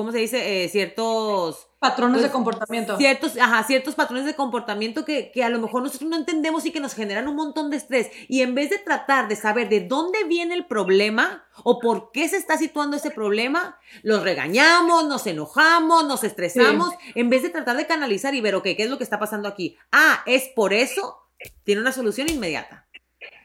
¿cómo 0.00 0.12
se 0.12 0.18
dice? 0.18 0.66
ciertos 0.70 1.68
Patrones 1.78 2.22
de 2.22 2.30
comportamiento. 2.30 2.96
Ciertos, 2.98 3.38
ajá, 3.38 3.64
ciertos 3.64 3.94
patrones 3.94 4.24
de 4.24 4.34
comportamiento 4.34 5.04
que, 5.06 5.30
que, 5.30 5.44
a 5.44 5.50
lo 5.50 5.58
mejor 5.60 5.82
nosotros 5.82 6.08
no 6.08 6.16
entendemos 6.16 6.64
y 6.64 6.72
que 6.72 6.80
nos 6.80 6.94
generan 6.94 7.28
un 7.28 7.36
montón 7.36 7.70
de 7.70 7.76
estrés. 7.76 8.10
Y 8.28 8.40
en 8.40 8.54
vez 8.54 8.68
de 8.70 8.78
tratar 8.78 9.28
de 9.28 9.36
saber 9.36 9.68
de 9.68 9.80
dónde 9.80 10.24
viene 10.24 10.54
el 10.54 10.66
problema 10.66 11.44
o 11.62 11.78
por 11.78 12.12
qué 12.12 12.28
se 12.28 12.36
está 12.38 12.56
situando 12.56 12.96
ese 12.96 13.10
problema, 13.10 13.78
los 14.02 14.22
regañamos, 14.22 15.06
nos 15.06 15.26
enojamos, 15.26 16.06
nos 16.06 16.24
estresamos, 16.24 16.94
en 17.14 17.30
vez 17.30 17.42
de 17.42 17.48
tratar 17.50 17.78
de 17.78 17.86
canalizar 17.86 18.34
y 18.34 18.42
ver, 18.42 18.54
ok, 18.54 18.64
¿qué 18.64 18.84
es 18.84 18.90
lo 18.90 18.98
que 18.98 19.04
está 19.04 19.18
pasando 19.18 19.48
aquí? 19.48 19.78
Ah, 19.92 20.22
es 20.26 20.48
por 20.48 20.74
eso, 20.74 21.28
tiene 21.64 21.80
una 21.80 21.92
solución 21.92 22.28
inmediata. 22.30 22.88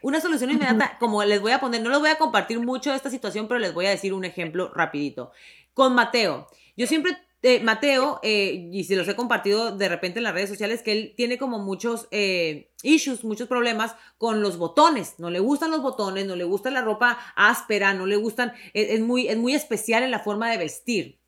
Una 0.01 0.21
solución 0.21 0.51
inmediata, 0.51 0.97
como 0.99 1.23
les 1.23 1.41
voy 1.41 1.53
a 1.53 1.59
poner, 1.59 1.81
no 1.81 1.89
les 1.89 1.99
voy 1.99 2.09
a 2.09 2.17
compartir 2.17 2.59
mucho 2.59 2.93
esta 2.93 3.09
situación, 3.09 3.47
pero 3.47 3.59
les 3.59 3.73
voy 3.73 3.87
a 3.87 3.89
decir 3.89 4.13
un 4.13 4.25
ejemplo 4.25 4.71
rapidito. 4.73 5.31
Con 5.75 5.93
Mateo, 5.93 6.47
yo 6.75 6.87
siempre 6.87 7.19
Mateo, 7.61 8.19
eh, 8.23 8.69
y 8.71 8.85
si 8.85 8.95
los 8.95 9.07
he 9.07 9.15
compartido 9.15 9.77
de 9.77 9.87
repente 9.87 10.19
en 10.19 10.23
las 10.23 10.33
redes 10.33 10.49
sociales, 10.49 10.81
que 10.81 10.91
él 10.91 11.13
tiene 11.15 11.37
como 11.37 11.59
muchos 11.59 12.07
eh, 12.09 12.71
issues, 12.81 13.23
muchos 13.23 13.47
problemas 13.47 13.95
con 14.17 14.41
los 14.41 14.57
botones. 14.57 15.15
No 15.19 15.29
le 15.29 15.39
gustan 15.39 15.69
los 15.69 15.81
botones, 15.81 16.25
no 16.25 16.35
le 16.35 16.43
gusta 16.43 16.71
la 16.71 16.81
ropa 16.81 17.19
áspera, 17.35 17.93
no 17.93 18.07
le 18.07 18.15
gustan, 18.15 18.53
es, 18.73 18.99
muy, 18.99 19.27
es 19.27 19.37
muy 19.37 19.53
especial 19.53 20.01
en 20.01 20.11
la 20.11 20.19
forma 20.19 20.49
de 20.49 20.57
vestir. 20.57 21.19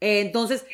Eh, 0.00 0.20
entonces, 0.20 0.64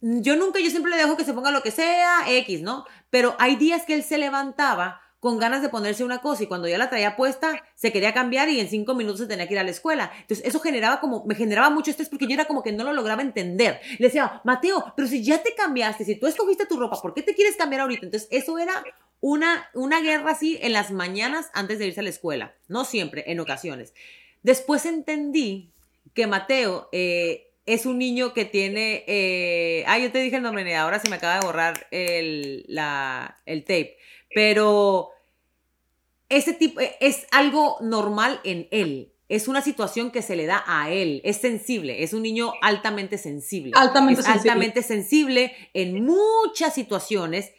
yo 0.00 0.36
nunca, 0.36 0.60
yo 0.60 0.68
siempre 0.68 0.90
le 0.90 0.98
dejo 0.98 1.16
que 1.16 1.24
se 1.24 1.32
ponga 1.32 1.50
lo 1.50 1.62
que 1.62 1.70
sea, 1.70 2.24
X, 2.26 2.60
¿no? 2.60 2.84
Pero 3.08 3.34
hay 3.38 3.56
días 3.56 3.86
que 3.86 3.94
él 3.94 4.02
se 4.02 4.18
levantaba 4.18 5.00
con 5.20 5.38
ganas 5.38 5.62
de 5.62 5.68
ponerse 5.68 6.04
una 6.04 6.20
cosa 6.20 6.44
y 6.44 6.46
cuando 6.46 6.68
ya 6.68 6.78
la 6.78 6.90
traía 6.90 7.16
puesta 7.16 7.64
se 7.74 7.92
quería 7.92 8.14
cambiar 8.14 8.48
y 8.48 8.60
en 8.60 8.68
cinco 8.68 8.94
minutos 8.94 9.20
se 9.20 9.26
tenía 9.26 9.48
que 9.48 9.54
ir 9.54 9.58
a 9.58 9.64
la 9.64 9.70
escuela. 9.70 10.12
Entonces 10.20 10.46
eso 10.46 10.60
generaba 10.60 11.00
como, 11.00 11.24
me 11.26 11.34
generaba 11.34 11.70
mucho 11.70 11.90
estrés 11.90 12.08
porque 12.08 12.26
yo 12.26 12.34
era 12.34 12.44
como 12.44 12.62
que 12.62 12.72
no 12.72 12.84
lo 12.84 12.92
lograba 12.92 13.22
entender. 13.22 13.80
Le 13.98 14.06
decía, 14.06 14.40
Mateo, 14.44 14.92
pero 14.96 15.08
si 15.08 15.24
ya 15.24 15.42
te 15.42 15.54
cambiaste, 15.54 16.04
si 16.04 16.16
tú 16.16 16.26
escogiste 16.26 16.66
tu 16.66 16.78
ropa, 16.78 17.00
¿por 17.00 17.14
qué 17.14 17.22
te 17.22 17.34
quieres 17.34 17.56
cambiar 17.56 17.82
ahorita? 17.82 18.06
Entonces 18.06 18.28
eso 18.30 18.58
era 18.58 18.84
una, 19.20 19.68
una 19.74 20.00
guerra 20.00 20.32
así 20.32 20.58
en 20.62 20.72
las 20.72 20.92
mañanas 20.92 21.50
antes 21.52 21.78
de 21.78 21.86
irse 21.86 22.00
a 22.00 22.04
la 22.04 22.10
escuela. 22.10 22.54
No 22.68 22.84
siempre, 22.84 23.24
en 23.26 23.40
ocasiones. 23.40 23.94
Después 24.44 24.86
entendí 24.86 25.72
que 26.14 26.28
Mateo 26.28 26.88
eh, 26.92 27.50
es 27.66 27.86
un 27.86 27.98
niño 27.98 28.34
que 28.34 28.44
tiene... 28.44 29.04
Eh, 29.08 29.84
ah, 29.88 29.98
yo 29.98 30.12
te 30.12 30.20
dije 30.20 30.36
el 30.36 30.42
nombre, 30.42 30.76
ahora 30.76 31.00
se 31.00 31.10
me 31.10 31.16
acaba 31.16 31.40
de 31.40 31.46
borrar 31.46 31.88
el, 31.90 32.64
la, 32.68 33.36
el 33.46 33.62
tape 33.62 33.98
pero 34.34 35.10
ese 36.28 36.52
tipo 36.52 36.80
e, 36.80 36.96
es 37.00 37.26
algo 37.30 37.78
normal 37.80 38.40
en 38.44 38.68
él. 38.70 39.12
Es 39.28 39.46
una 39.46 39.60
situación 39.60 40.10
que 40.10 40.22
se 40.22 40.36
le 40.36 40.46
da 40.46 40.64
a 40.66 40.90
él. 40.90 41.20
Es 41.22 41.36
sensible. 41.38 42.02
Es 42.02 42.14
un 42.14 42.22
niño 42.22 42.52
altamente 42.62 43.18
sensible. 43.18 43.72
Altamente 43.74 44.22
sensible. 44.22 44.50
Altamente 44.50 44.82
sensible 44.82 45.52
en 45.74 46.04
muchas 46.04 46.74
situaciones, 46.74 47.52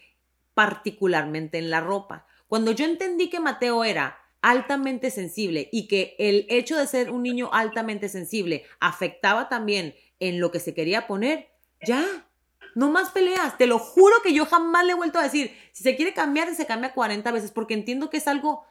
particularmente 0.56 1.60
en 1.60 1.70
la 1.70 1.82
ropa. 1.82 2.26
Cuando 2.48 2.72
yo 2.72 2.86
entendí 2.86 3.30
que 3.30 3.40
Mateo 3.40 3.84
era 3.84 4.18
altamente 4.42 5.12
sensible 5.12 5.70
y 5.72 5.88
que 5.88 6.16
el 6.18 6.46
hecho 6.50 6.78
de 6.78 6.88
ser 6.88 7.12
un 7.12 7.24
niño 7.24 7.50
altamente 7.54 8.10
sensible 8.10 8.64
afectaba 8.80 9.50
también 9.50 9.96
en 10.20 10.40
lo 10.40 10.52
que 10.52 10.60
se 10.60 10.74
quería 10.74 11.08
poner, 11.08 11.50
ya, 11.86 12.28
no 12.80 12.90
más 12.90 13.12
peleas. 13.12 13.58
Te 13.58 13.68
lo 13.68 13.78
juro 13.78 14.16
que 14.24 14.34
yo 14.34 14.46
jamás 14.46 14.86
le 14.86 14.94
he 14.94 14.96
vuelto 14.96 15.20
a 15.20 15.24
decir, 15.24 15.56
si 15.72 15.84
se 15.84 15.96
quiere 15.96 16.14
cambiar, 16.14 16.54
se 16.56 16.66
cambia 16.66 16.94
40 16.94 17.32
veces, 17.32 17.52
porque 17.52 17.74
entiendo 17.74 18.10
que 18.10 18.18
es 18.18 18.28
algo 18.28 18.66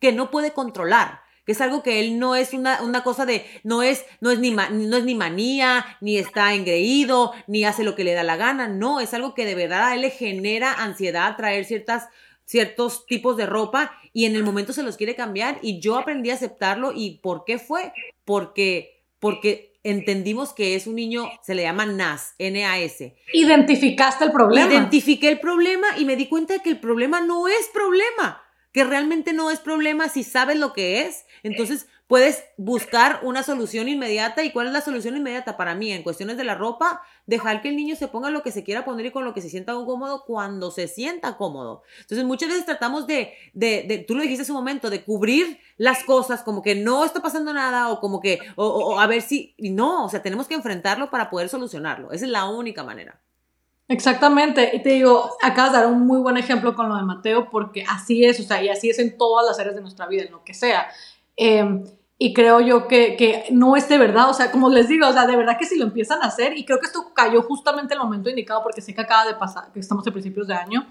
que 0.00 0.12
no 0.12 0.30
puede 0.30 0.52
controlar 0.52 1.20
que 1.44 1.50
es 1.50 1.60
algo 1.60 1.82
que 1.82 1.98
él 1.98 2.20
no 2.20 2.36
es 2.36 2.52
una, 2.52 2.82
una 2.82 3.02
cosa 3.02 3.26
de, 3.26 3.44
no 3.64 3.82
es, 3.82 4.04
no 4.20 4.30
es 4.30 4.38
ni, 4.38 4.52
no 4.52 4.96
es 4.96 5.04
ni 5.04 5.16
manía, 5.16 5.84
ni 6.00 6.16
está 6.16 6.54
engreído, 6.54 7.32
ni 7.48 7.64
hace 7.64 7.82
lo 7.82 7.96
que 7.96 8.04
le 8.04 8.14
da 8.14 8.22
la 8.22 8.36
gana, 8.36 8.68
no, 8.68 9.00
es 9.00 9.12
algo 9.12 9.34
que 9.34 9.44
de 9.44 9.56
verdad 9.56 9.88
a 9.88 9.94
él 9.96 10.02
le 10.02 10.10
genera 10.10 10.72
ansiedad 10.72 11.36
traer 11.36 11.64
ciertas 11.64 12.08
ciertos 12.44 13.06
tipos 13.06 13.36
de 13.36 13.46
ropa 13.46 13.92
y 14.12 14.26
en 14.26 14.36
el 14.36 14.44
momento 14.44 14.72
se 14.72 14.82
los 14.82 14.96
quiere 14.96 15.14
cambiar 15.14 15.58
y 15.62 15.80
yo 15.80 15.96
aprendí 15.96 16.30
a 16.30 16.34
aceptarlo 16.34 16.92
y 16.94 17.18
¿por 17.22 17.44
qué 17.44 17.58
fue? 17.58 17.92
Porque, 18.24 19.02
porque 19.18 19.71
entendimos 19.84 20.52
que 20.52 20.74
es 20.74 20.86
un 20.86 20.96
niño, 20.96 21.30
se 21.42 21.54
le 21.54 21.62
llama 21.62 21.86
NAS, 21.86 22.34
N-A-S. 22.38 23.16
Identificaste 23.32 24.24
el 24.24 24.32
problema. 24.32 24.70
Identifiqué 24.70 25.28
el 25.28 25.40
problema 25.40 25.86
y 25.98 26.04
me 26.04 26.16
di 26.16 26.28
cuenta 26.28 26.54
de 26.54 26.60
que 26.60 26.70
el 26.70 26.80
problema 26.80 27.20
no 27.20 27.48
es 27.48 27.68
problema, 27.72 28.42
que 28.72 28.84
realmente 28.84 29.32
no 29.32 29.50
es 29.50 29.60
problema 29.60 30.08
si 30.08 30.24
sabes 30.24 30.58
lo 30.58 30.72
que 30.72 31.02
es. 31.02 31.26
Entonces, 31.42 31.86
puedes 32.06 32.44
buscar 32.56 33.20
una 33.22 33.42
solución 33.42 33.88
inmediata. 33.88 34.42
¿Y 34.42 34.52
cuál 34.52 34.66
es 34.66 34.72
la 34.72 34.80
solución 34.80 35.16
inmediata 35.16 35.56
para 35.56 35.74
mí? 35.74 35.92
En 35.92 36.02
cuestiones 36.02 36.36
de 36.36 36.44
la 36.44 36.54
ropa, 36.54 37.02
dejar 37.26 37.62
que 37.62 37.68
el 37.68 37.76
niño 37.76 37.96
se 37.96 38.08
ponga 38.08 38.30
lo 38.30 38.42
que 38.42 38.50
se 38.50 38.64
quiera 38.64 38.84
poner 38.84 39.06
y 39.06 39.10
con 39.10 39.24
lo 39.24 39.34
que 39.34 39.40
se 39.40 39.50
sienta 39.50 39.72
cómodo 39.72 40.24
cuando 40.26 40.70
se 40.70 40.88
sienta 40.88 41.36
cómodo. 41.36 41.82
Entonces, 42.00 42.26
muchas 42.26 42.48
veces 42.48 42.64
tratamos 42.64 43.06
de, 43.06 43.34
de, 43.52 43.84
de 43.86 43.98
tú 43.98 44.14
lo 44.14 44.22
dijiste 44.22 44.42
hace 44.42 44.52
un 44.52 44.58
momento, 44.58 44.90
de 44.90 45.04
cubrir 45.04 45.58
las 45.76 46.04
cosas 46.04 46.42
como 46.42 46.62
que 46.62 46.74
no 46.74 47.04
está 47.04 47.20
pasando 47.20 47.52
nada 47.52 47.90
o 47.90 48.00
como 48.00 48.20
que, 48.20 48.40
o, 48.56 48.66
o 48.66 49.00
a 49.00 49.06
ver 49.06 49.22
si, 49.22 49.54
no, 49.58 50.04
o 50.04 50.08
sea, 50.08 50.22
tenemos 50.22 50.48
que 50.48 50.54
enfrentarlo 50.54 51.10
para 51.10 51.30
poder 51.30 51.48
solucionarlo. 51.48 52.12
Esa 52.12 52.24
es 52.24 52.30
la 52.30 52.46
única 52.46 52.84
manera. 52.84 53.20
Exactamente, 53.92 54.70
y 54.72 54.82
te 54.82 54.88
digo, 54.88 55.36
acabas 55.42 55.72
de 55.72 55.78
dar 55.80 55.86
un 55.86 56.06
muy 56.06 56.18
buen 56.18 56.38
ejemplo 56.38 56.74
con 56.74 56.88
lo 56.88 56.96
de 56.96 57.02
Mateo, 57.02 57.50
porque 57.50 57.84
así 57.86 58.24
es, 58.24 58.40
o 58.40 58.42
sea, 58.42 58.62
y 58.62 58.70
así 58.70 58.88
es 58.88 58.98
en 58.98 59.18
todas 59.18 59.46
las 59.46 59.58
áreas 59.58 59.74
de 59.74 59.82
nuestra 59.82 60.06
vida, 60.06 60.22
en 60.22 60.32
lo 60.32 60.42
que 60.44 60.54
sea. 60.54 60.88
Eh, 61.36 61.84
y 62.16 62.32
creo 62.32 62.60
yo 62.60 62.88
que, 62.88 63.16
que, 63.16 63.44
no 63.50 63.76
es 63.76 63.90
de 63.90 63.98
verdad, 63.98 64.30
o 64.30 64.32
sea, 64.32 64.50
como 64.50 64.70
les 64.70 64.88
digo, 64.88 65.06
o 65.06 65.12
sea, 65.12 65.26
de 65.26 65.36
verdad 65.36 65.58
que 65.58 65.66
si 65.66 65.76
lo 65.76 65.84
empiezan 65.84 66.22
a 66.22 66.28
hacer, 66.28 66.56
y 66.56 66.64
creo 66.64 66.80
que 66.80 66.86
esto 66.86 67.12
cayó 67.12 67.42
justamente 67.42 67.92
en 67.92 68.00
el 68.00 68.06
momento 68.06 68.30
indicado 68.30 68.62
porque 68.62 68.80
sé 68.80 68.94
que 68.94 69.02
acaba 69.02 69.26
de 69.26 69.34
pasar, 69.34 69.70
que 69.74 69.80
estamos 69.80 70.08
a 70.08 70.10
principios 70.10 70.46
de 70.46 70.54
año, 70.54 70.86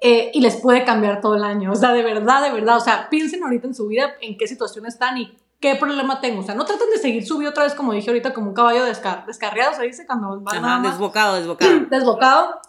eh, 0.00 0.32
y 0.34 0.40
les 0.40 0.56
puede 0.56 0.84
cambiar 0.84 1.20
todo 1.20 1.36
el 1.36 1.44
año, 1.44 1.70
o 1.70 1.76
sea, 1.76 1.92
de 1.92 2.02
verdad, 2.02 2.42
de 2.42 2.50
verdad, 2.50 2.78
o 2.78 2.80
sea, 2.80 3.08
piensen 3.08 3.44
ahorita 3.44 3.68
en 3.68 3.74
su 3.76 3.86
vida, 3.86 4.14
en 4.20 4.36
qué 4.36 4.48
situación 4.48 4.84
están 4.84 5.16
y 5.16 5.32
qué 5.62 5.76
problema 5.76 6.20
tengo, 6.20 6.40
o 6.40 6.42
sea, 6.42 6.54
no 6.54 6.66
traten 6.66 6.90
de 6.90 6.98
seguir 6.98 7.26
su 7.26 7.38
vida 7.38 7.50
otra 7.50 7.64
vez, 7.64 7.74
como 7.74 7.92
dije 7.92 8.10
ahorita, 8.10 8.34
como 8.34 8.48
un 8.48 8.54
caballo 8.54 8.84
descar 8.84 9.24
descarriado, 9.24 9.74
se 9.74 9.84
dice 9.84 10.04
cuando 10.06 10.38
van 10.40 10.62
Ajá, 10.62 10.86
desbocado, 10.86 11.36
desbocado. 11.36 11.80
desbocado, 11.90 12.60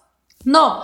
no, 0.45 0.83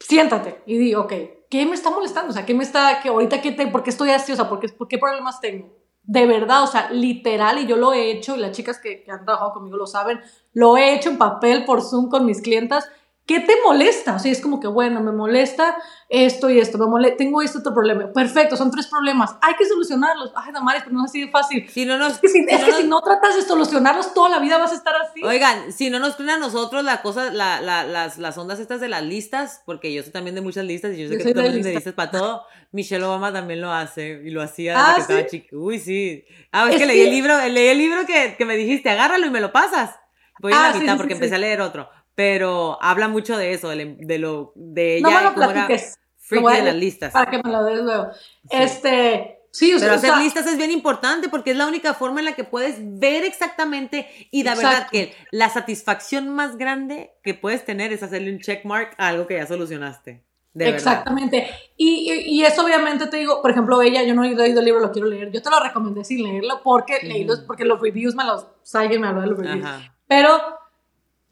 siéntate 0.00 0.62
y 0.64 0.78
di, 0.78 0.94
ok, 0.94 1.12
¿qué 1.50 1.66
me 1.66 1.74
está 1.74 1.90
molestando? 1.90 2.30
O 2.30 2.32
sea, 2.32 2.46
¿qué 2.46 2.54
me 2.54 2.64
está, 2.64 3.00
que 3.02 3.10
ahorita 3.10 3.42
qué 3.42 3.52
te, 3.52 3.66
por 3.66 3.82
qué 3.82 3.90
estoy 3.90 4.10
así? 4.10 4.32
O 4.32 4.36
sea, 4.36 4.48
¿por 4.48 4.60
qué, 4.60 4.68
¿por 4.70 4.88
qué 4.88 4.96
problemas 4.96 5.40
tengo? 5.40 5.82
de 6.04 6.26
verdad, 6.26 6.64
o 6.64 6.66
sea, 6.66 6.90
literal, 6.90 7.58
y 7.58 7.66
yo 7.66 7.76
lo 7.76 7.92
he 7.92 8.10
hecho, 8.10 8.34
y 8.34 8.40
las 8.40 8.52
chicas 8.52 8.80
que, 8.80 9.04
que, 9.04 9.12
han 9.12 9.24
trabajado 9.24 9.52
conmigo 9.52 9.76
lo 9.76 9.86
saben, 9.86 10.20
lo 10.52 10.76
he 10.76 10.94
hecho 10.94 11.10
en 11.10 11.18
papel 11.18 11.64
por 11.64 11.80
Zoom 11.80 12.08
con 12.08 12.26
mis 12.26 12.42
clientas, 12.42 12.88
¿Qué 13.24 13.38
te 13.38 13.52
molesta? 13.64 14.16
O 14.16 14.18
sea, 14.18 14.32
es 14.32 14.40
como 14.40 14.58
que, 14.58 14.66
bueno, 14.66 15.00
me 15.00 15.12
molesta 15.12 15.76
esto 16.08 16.50
y 16.50 16.58
esto, 16.58 16.76
me 16.76 16.86
molesta, 16.86 17.18
tengo 17.18 17.40
este 17.40 17.58
otro 17.58 17.72
problema. 17.72 18.12
Perfecto, 18.12 18.56
son 18.56 18.72
tres 18.72 18.88
problemas. 18.88 19.36
Hay 19.40 19.54
que 19.54 19.64
solucionarlos. 19.64 20.32
Ay, 20.34 20.52
Damaris, 20.52 20.82
pero 20.82 20.96
no 20.96 21.04
es 21.04 21.10
así 21.10 21.20
de 21.20 21.30
fácil. 21.30 21.68
Si 21.70 21.86
no 21.86 21.98
nos, 21.98 22.14
es 22.14 22.18
que, 22.18 22.28
si, 22.28 22.40
es 22.40 22.60
no 22.60 22.66
que 22.66 22.72
si 22.72 22.84
no 22.88 23.00
tratas 23.00 23.36
de 23.36 23.42
solucionarlos, 23.42 24.12
toda 24.12 24.28
la 24.28 24.40
vida 24.40 24.58
vas 24.58 24.72
a 24.72 24.74
estar 24.74 24.94
así. 24.96 25.22
Oigan, 25.22 25.72
si 25.72 25.88
no 25.88 26.00
nos 26.00 26.16
creen 26.16 26.30
a 26.30 26.38
nosotros 26.38 26.82
la 26.82 27.00
cosa, 27.00 27.30
la, 27.30 27.60
la, 27.60 27.84
las, 27.84 28.18
las 28.18 28.36
ondas 28.36 28.58
estas 28.58 28.80
de 28.80 28.88
las 28.88 29.04
listas, 29.04 29.62
porque 29.66 29.94
yo 29.94 30.02
soy 30.02 30.10
también 30.10 30.34
de 30.34 30.40
muchas 30.40 30.64
listas 30.64 30.92
y 30.94 31.02
yo 31.04 31.08
sé 31.08 31.18
que 31.18 31.24
tú 31.24 31.34
también 31.34 31.62
de 31.62 31.74
listas 31.74 31.94
para 31.94 32.10
todo. 32.10 32.42
Michelle 32.72 33.04
Obama 33.04 33.32
también 33.32 33.60
lo 33.60 33.70
hace 33.70 34.20
y 34.24 34.30
lo 34.30 34.42
hacía 34.42 34.72
desde 34.72 34.90
ah, 34.90 34.94
que 34.96 35.00
estaba 35.00 35.26
chica. 35.26 35.56
Uy, 35.56 35.78
sí. 35.78 36.24
Ah, 36.50 36.68
es, 36.68 36.76
que, 36.76 36.86
leí 36.86 37.02
el 37.02 37.10
libro, 37.10 37.38
leí 37.48 37.68
el 37.68 37.78
libro 37.78 38.04
que, 38.04 38.34
que 38.36 38.44
me 38.44 38.56
dijiste, 38.56 38.90
agárralo 38.90 39.26
y 39.26 39.30
me 39.30 39.40
lo 39.40 39.52
pasas. 39.52 39.94
Voy 40.40 40.52
a 40.52 40.56
la 40.56 40.70
ah, 40.70 40.74
mitad 40.74 40.96
porque 40.96 41.12
empecé 41.12 41.36
a 41.36 41.38
leer 41.38 41.60
otro 41.60 41.88
pero 42.14 42.78
habla 42.82 43.08
mucho 43.08 43.36
de 43.36 43.52
eso, 43.52 43.68
de, 43.68 44.18
lo 44.18 44.52
de 44.54 44.96
ella. 44.96 45.08
No 45.08 45.16
me 45.16 45.22
lo 45.22 45.34
platiques. 45.34 45.98
de 46.30 46.40
las 46.40 46.74
listas. 46.74 47.12
Para 47.12 47.30
que 47.30 47.40
me 47.42 47.50
lo 47.50 47.64
des 47.64 47.80
luego. 47.80 48.08
Este, 48.50 49.40
sí, 49.50 49.74
o 49.74 49.78
Pero 49.78 49.94
hacer 49.94 50.16
listas 50.18 50.46
es 50.46 50.56
bien 50.56 50.70
importante 50.70 51.28
porque 51.28 51.52
es 51.52 51.56
la 51.56 51.66
única 51.66 51.94
forma 51.94 52.20
en 52.20 52.26
la 52.26 52.32
que 52.34 52.44
puedes 52.44 52.76
ver 52.80 53.24
exactamente 53.24 54.08
y 54.30 54.42
la 54.42 54.54
verdad 54.54 54.88
que 54.90 55.14
la 55.30 55.48
satisfacción 55.48 56.28
más 56.28 56.56
grande 56.56 57.12
que 57.22 57.34
puedes 57.34 57.64
tener 57.64 57.92
es 57.92 58.02
hacerle 58.02 58.32
un 58.32 58.40
checkmark 58.40 58.94
a 58.98 59.08
algo 59.08 59.26
que 59.26 59.36
ya 59.36 59.46
solucionaste. 59.46 60.22
De 60.54 60.68
Exactamente. 60.68 61.48
Y, 61.78 62.12
y, 62.26 62.44
eso 62.44 62.62
obviamente 62.62 63.06
te 63.06 63.16
digo, 63.16 63.40
por 63.40 63.50
ejemplo, 63.50 63.80
ella, 63.80 64.02
yo 64.02 64.14
no 64.14 64.22
he 64.22 64.34
leído 64.34 64.58
el 64.60 64.66
libro, 64.66 64.82
lo 64.82 64.92
quiero 64.92 65.08
leer. 65.08 65.32
Yo 65.32 65.40
te 65.40 65.48
lo 65.48 65.58
recomendé 65.60 66.04
sin 66.04 66.22
leerlo 66.22 66.60
porque, 66.62 66.98
leí 67.02 67.24
los, 67.24 67.40
porque 67.40 67.64
los 67.64 67.80
reviews 67.80 68.14
me 68.14 68.24
los... 68.24 68.46
Alguien 68.74 69.00
me 69.00 69.06
habló 69.06 69.22
de 69.22 69.28
los 69.28 69.38
reviews. 69.38 69.66
Pero 70.06 70.61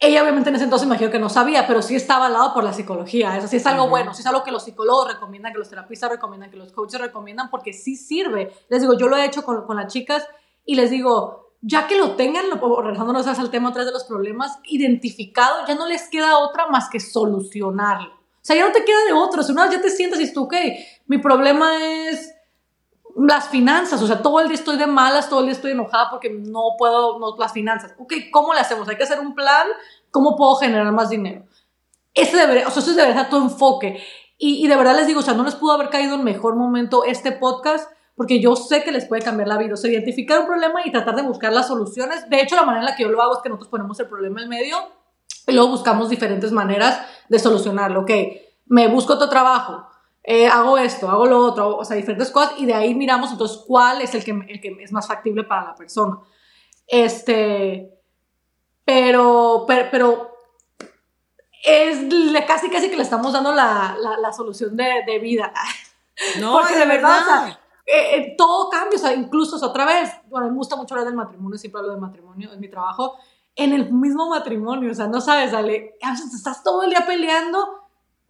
ella 0.03 0.23
obviamente 0.23 0.49
en 0.49 0.57
ese 0.57 0.65
entonces 0.65 0.87
imagino 0.87 1.11
que 1.11 1.19
no 1.19 1.29
sabía, 1.29 1.67
pero 1.67 1.83
sí 1.83 1.95
estaba 1.95 2.27
al 2.27 2.33
lado 2.33 2.55
por 2.55 2.65
la 2.65 2.73
psicología. 2.73 3.37
Eso 3.37 3.47
sí 3.47 3.57
es 3.57 3.67
algo 3.67 3.89
bueno, 3.89 4.15
sí 4.15 4.23
es 4.23 4.27
algo 4.27 4.43
que 4.43 4.51
los 4.51 4.65
psicólogos 4.65 5.13
recomiendan, 5.13 5.53
que 5.53 5.59
los 5.59 5.69
terapistas 5.69 6.11
recomiendan, 6.11 6.51
que 6.51 6.57
los 6.57 6.73
coaches 6.73 6.99
recomiendan, 6.99 7.51
porque 7.51 7.75
sí 7.75 7.97
sirve. 7.97 8.51
Les 8.71 8.81
digo, 8.81 8.97
yo 8.97 9.09
lo 9.09 9.17
he 9.17 9.27
hecho 9.27 9.45
con, 9.45 9.67
con 9.67 9.77
las 9.77 9.93
chicas 9.93 10.27
y 10.65 10.75
les 10.75 10.91
digo, 10.91 11.53
ya 11.61 11.87
que 11.87 11.99
lo 11.99 12.13
tengan, 12.13 12.47
regresándonos 12.51 13.27
al 13.27 13.51
tema 13.51 13.69
atrás 13.69 13.85
de 13.85 13.93
los 13.93 14.05
problemas, 14.05 14.59
identificado, 14.65 15.67
ya 15.69 15.75
no 15.75 15.87
les 15.87 16.09
queda 16.09 16.39
otra 16.39 16.69
más 16.69 16.89
que 16.89 16.99
solucionarlo. 16.99 18.15
O 18.15 18.43
sea, 18.43 18.57
ya 18.57 18.67
no 18.67 18.73
te 18.73 18.85
queda 18.85 19.05
de 19.05 19.13
otro. 19.13 19.43
Si 19.43 19.53
una 19.53 19.65
vez 19.65 19.73
ya 19.73 19.83
te 19.83 19.91
sientas 19.91 20.19
y 20.21 20.33
tú, 20.33 20.45
ok, 20.45 20.55
mi 21.09 21.19
problema 21.19 21.77
es 21.85 22.35
las 23.27 23.49
finanzas, 23.49 24.01
o 24.03 24.07
sea, 24.07 24.23
todo 24.23 24.41
el 24.41 24.49
día 24.49 24.57
estoy 24.57 24.77
de 24.77 24.87
malas, 24.87 25.29
todo 25.29 25.41
el 25.41 25.47
día 25.47 25.55
estoy 25.55 25.73
enojada 25.73 26.11
porque 26.11 26.31
no 26.31 26.77
puedo, 26.79 27.19
no, 27.19 27.37
las 27.39 27.53
finanzas. 27.53 27.95
Ok, 27.99 28.15
¿cómo 28.31 28.55
le 28.55 28.61
hacemos? 28.61 28.89
Hay 28.89 28.97
que 28.97 29.03
hacer 29.03 29.21
un 29.21 29.35
plan, 29.35 29.67
¿cómo 30.11 30.37
puedo 30.37 30.55
generar 30.57 30.91
más 30.93 31.11
dinero? 31.11 31.45
Ese 32.15 32.37
debería, 32.37 32.67
o 32.67 32.71
sea, 32.71 32.83
eso 32.83 32.93
debería 32.95 33.23
ser 33.23 33.31
tu 33.31 33.37
enfoque. 33.37 34.03
Y, 34.39 34.65
y, 34.65 34.69
de 34.69 34.77
verdad 34.77 34.97
les 34.97 35.07
digo, 35.07 35.21
o 35.21 35.23
sea, 35.23 35.35
no 35.35 35.45
les 35.45 35.55
pudo 35.55 35.73
haber 35.73 35.91
caído 35.91 36.15
en 36.15 36.25
mejor 36.25 36.57
momento 36.57 37.05
este 37.05 37.33
podcast 37.33 37.91
porque 38.21 38.41
yo 38.41 38.55
sé 38.57 38.85
que 38.85 38.93
les 38.93 39.07
puede 39.07 39.23
cambiar 39.23 39.49
la 39.49 39.57
vida. 39.57 39.75
O 39.75 39.77
sea, 39.77 39.91
identificar 39.91 40.41
un 40.41 40.47
problema 40.47 40.81
y 40.85 40.93
tratar 40.93 41.17
de 41.17 41.23
buscar 41.23 41.53
las 41.53 41.69
soluciones. 41.69 42.29
De 42.29 42.41
hecho, 42.41 42.55
la 42.55 42.65
manera 42.65 42.81
en 42.81 42.91
la 42.91 42.95
que 42.95 43.05
yo 43.05 43.09
lo 43.09 43.23
hago 43.23 43.35
es 43.35 43.41
que 43.43 43.49
nosotros 43.49 43.71
ponemos 43.71 43.99
el 43.99 44.09
problema 44.09 44.43
en 44.43 44.49
medio 44.51 44.77
y 45.47 45.53
luego 45.53 45.71
buscamos 45.71 46.11
diferentes 46.11 46.53
maneras 46.53 47.01
de 47.29 47.39
solucionarlo. 47.39 48.01
Ok, 48.01 48.11
me 48.67 48.89
busco 48.89 49.15
otro 49.15 49.29
trabajo 49.29 49.90
eh, 50.23 50.47
hago 50.47 50.77
esto, 50.77 51.09
hago 51.09 51.27
lo 51.27 51.39
otro, 51.39 51.77
o 51.77 51.85
sea, 51.85 51.97
diferentes 51.97 52.31
cosas, 52.31 52.55
y 52.59 52.67
de 52.67 52.75
ahí 52.75 52.95
miramos 52.95 53.33
entonces 53.33 53.63
cuál 53.67 54.03
es 54.03 54.15
el 54.15 54.23
que, 54.23 54.33
el 54.33 54.61
que 54.61 54.77
es 54.81 54.93
más 54.93 55.07
factible 55.07 55.45
para 55.45 55.65
la 55.65 55.75
persona. 55.75 56.19
Este, 56.87 57.91
pero, 58.85 59.65
pero, 59.67 59.89
pero 59.91 60.31
es 61.65 61.99
casi 62.47 62.69
casi 62.69 62.91
que 62.91 62.97
le 62.97 63.03
estamos 63.03 63.33
dando 63.33 63.53
la, 63.53 63.97
la, 64.21 64.33
solución 64.33 64.77
de, 64.77 65.03
de, 65.07 65.19
vida. 65.19 65.53
No, 66.39 66.53
Porque 66.61 66.77
de 66.77 66.87
verdad, 66.87 67.59
eh, 67.87 68.17
eh, 68.17 68.35
todo 68.37 68.69
cambia, 68.69 68.97
o 68.97 69.01
sea, 69.01 69.15
incluso 69.15 69.65
otra 69.65 69.87
vez, 69.87 70.11
bueno, 70.29 70.49
me 70.49 70.55
gusta 70.55 70.77
mucho 70.77 70.95
hablar 70.95 71.07
del 71.07 71.17
matrimonio, 71.17 71.59
siempre 71.59 71.81
hablo 71.81 71.93
del 71.93 72.01
matrimonio, 72.01 72.53
es 72.53 72.59
mi 72.59 72.69
trabajo, 72.69 73.17
en 73.57 73.73
el 73.73 73.91
mismo 73.93 74.29
matrimonio, 74.29 74.91
o 74.91 74.95
sea, 74.95 75.07
no 75.07 75.21
sabes, 75.21 75.53
dale, 75.53 75.97
estás 76.35 76.63
todo 76.63 76.83
el 76.83 76.91
día 76.91 77.05
peleando 77.07 77.80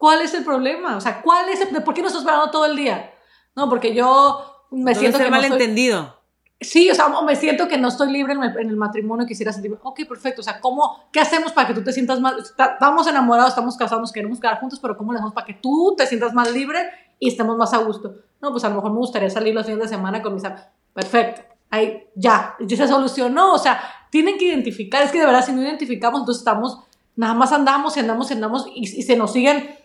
¿Cuál 0.01 0.23
es 0.23 0.33
el 0.33 0.45
problema? 0.45 0.97
O 0.97 1.01
sea, 1.03 1.21
¿cuál 1.21 1.51
es 1.51 1.61
el, 1.61 1.83
¿por 1.83 1.93
qué 1.93 2.01
no 2.01 2.09
estás 2.09 2.25
parando 2.25 2.51
todo 2.51 2.65
el 2.65 2.75
día? 2.75 3.13
No, 3.55 3.69
porque 3.69 3.95
yo 3.95 4.65
me 4.71 4.95
siento 4.95 5.19
que 5.19 5.29
malentendido. 5.29 6.17
Sí, 6.59 6.91
o 6.91 6.95
sea, 6.95 7.09
me 7.23 7.37
siento 7.37 7.69
que 7.69 7.77
no 7.77 7.89
estoy 7.89 8.11
libre 8.11 8.33
en 8.33 8.43
el, 8.43 8.77
matrimonio, 8.79 9.27
quisiera 9.27 9.53
sentirme, 9.53 9.77
ok, 9.83 10.01
perfecto, 10.09 10.41
o 10.41 10.43
sea, 10.43 10.59
¿cómo, 10.59 11.05
qué 11.13 11.21
hacemos 11.21 11.53
para 11.53 11.69
que 11.69 11.75
tú 11.75 11.85
te 11.85 11.93
sientas 11.93 12.19
más, 12.19 12.35
estamos 12.39 13.07
enamorados, 13.09 13.51
estamos 13.51 13.77
casados, 13.77 14.01
nos 14.01 14.13
queremos 14.13 14.41
quedar 14.41 14.59
juntos, 14.59 14.79
pero 14.81 14.97
¿cómo 14.97 15.13
le 15.13 15.19
hacemos 15.19 15.35
para 15.35 15.47
que 15.47 15.55
tú 15.55 15.95
te 15.99 16.07
sientas 16.07 16.33
más 16.33 16.51
libre 16.51 16.79
y 17.19 17.29
estemos 17.29 17.59
más 17.59 17.75
a 17.75 17.79
gusto? 17.79 18.15
No, 18.41 18.53
pues 18.53 18.65
a 18.65 18.71
lo 18.71 18.77
mejor 18.77 18.93
me 18.93 18.99
gustaría 18.99 19.29
salir 19.29 19.55
los 19.55 19.67
fines 19.67 19.83
de 19.83 19.89
semana 19.89 20.23
con 20.23 20.33
mis 20.33 20.45
amigos, 20.45 20.65
perfecto, 20.95 21.43
ahí, 21.69 22.05
ya, 22.15 22.57
ya 22.59 22.77
se 22.77 22.89
solucionó, 22.89 23.53
o 23.53 23.59
sea, 23.59 23.83
tienen 24.09 24.39
que 24.39 24.47
identificar, 24.47 25.03
es 25.03 25.13
que 25.13 25.21
de 25.21 25.27
verdad 25.27 25.45
si 25.45 25.53
no 25.53 25.61
identificamos, 25.61 26.21
entonces 26.21 26.41
estamos, 26.41 26.79
nada 27.17 27.35
más 27.35 27.53
andamos 27.53 27.99
y 27.99 28.01
andamos 28.01 28.31
y 28.31 28.35
andamos 28.35 28.67
y 28.75 28.87
se 28.87 29.15
nos 29.15 29.35
siguen 29.35 29.80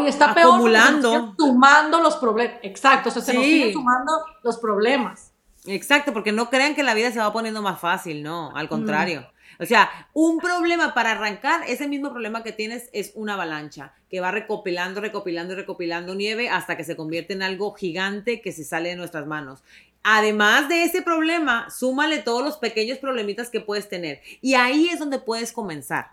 y 0.00 0.06
está 0.06 0.34
peor. 0.34 0.54
Acumulando. 0.54 1.34
Sumando 1.38 2.00
los 2.00 2.16
problemas. 2.16 2.56
Exacto, 2.62 3.08
o 3.08 3.12
sea, 3.12 3.22
se 3.22 3.34
nos 3.34 3.44
siguen 3.44 3.72
sumando 3.72 4.12
los 4.42 4.58
problemas. 4.58 5.32
Exacto, 5.66 6.12
porque 6.12 6.32
no 6.32 6.50
crean 6.50 6.74
que 6.74 6.82
la 6.82 6.94
vida 6.94 7.12
se 7.12 7.20
va 7.20 7.32
poniendo 7.32 7.62
más 7.62 7.80
fácil, 7.80 8.22
no, 8.22 8.54
al 8.56 8.68
contrario. 8.68 9.26
O 9.60 9.66
sea, 9.66 9.90
un 10.12 10.38
problema 10.38 10.92
para 10.92 11.12
arrancar, 11.12 11.62
ese 11.68 11.86
mismo 11.86 12.10
problema 12.10 12.42
que 12.42 12.52
tienes 12.52 12.90
es 12.92 13.12
una 13.14 13.34
avalancha 13.34 13.92
que 14.10 14.20
va 14.20 14.32
recopilando, 14.32 15.00
recopilando 15.00 15.52
y 15.52 15.56
recopilando 15.56 16.14
nieve 16.14 16.48
hasta 16.48 16.76
que 16.76 16.84
se 16.84 16.96
convierte 16.96 17.34
en 17.34 17.42
algo 17.42 17.72
gigante 17.74 18.40
que 18.40 18.50
se 18.50 18.64
sale 18.64 18.88
de 18.88 18.96
nuestras 18.96 19.26
manos. 19.26 19.62
Además 20.02 20.68
de 20.68 20.82
ese 20.82 21.02
problema, 21.02 21.70
súmale 21.70 22.18
todos 22.18 22.42
los 22.42 22.56
pequeños 22.56 22.98
problemitas 22.98 23.50
que 23.50 23.60
puedes 23.60 23.88
tener. 23.88 24.20
Y 24.40 24.54
ahí 24.54 24.88
es 24.88 24.98
donde 24.98 25.20
puedes 25.20 25.52
comenzar. 25.52 26.10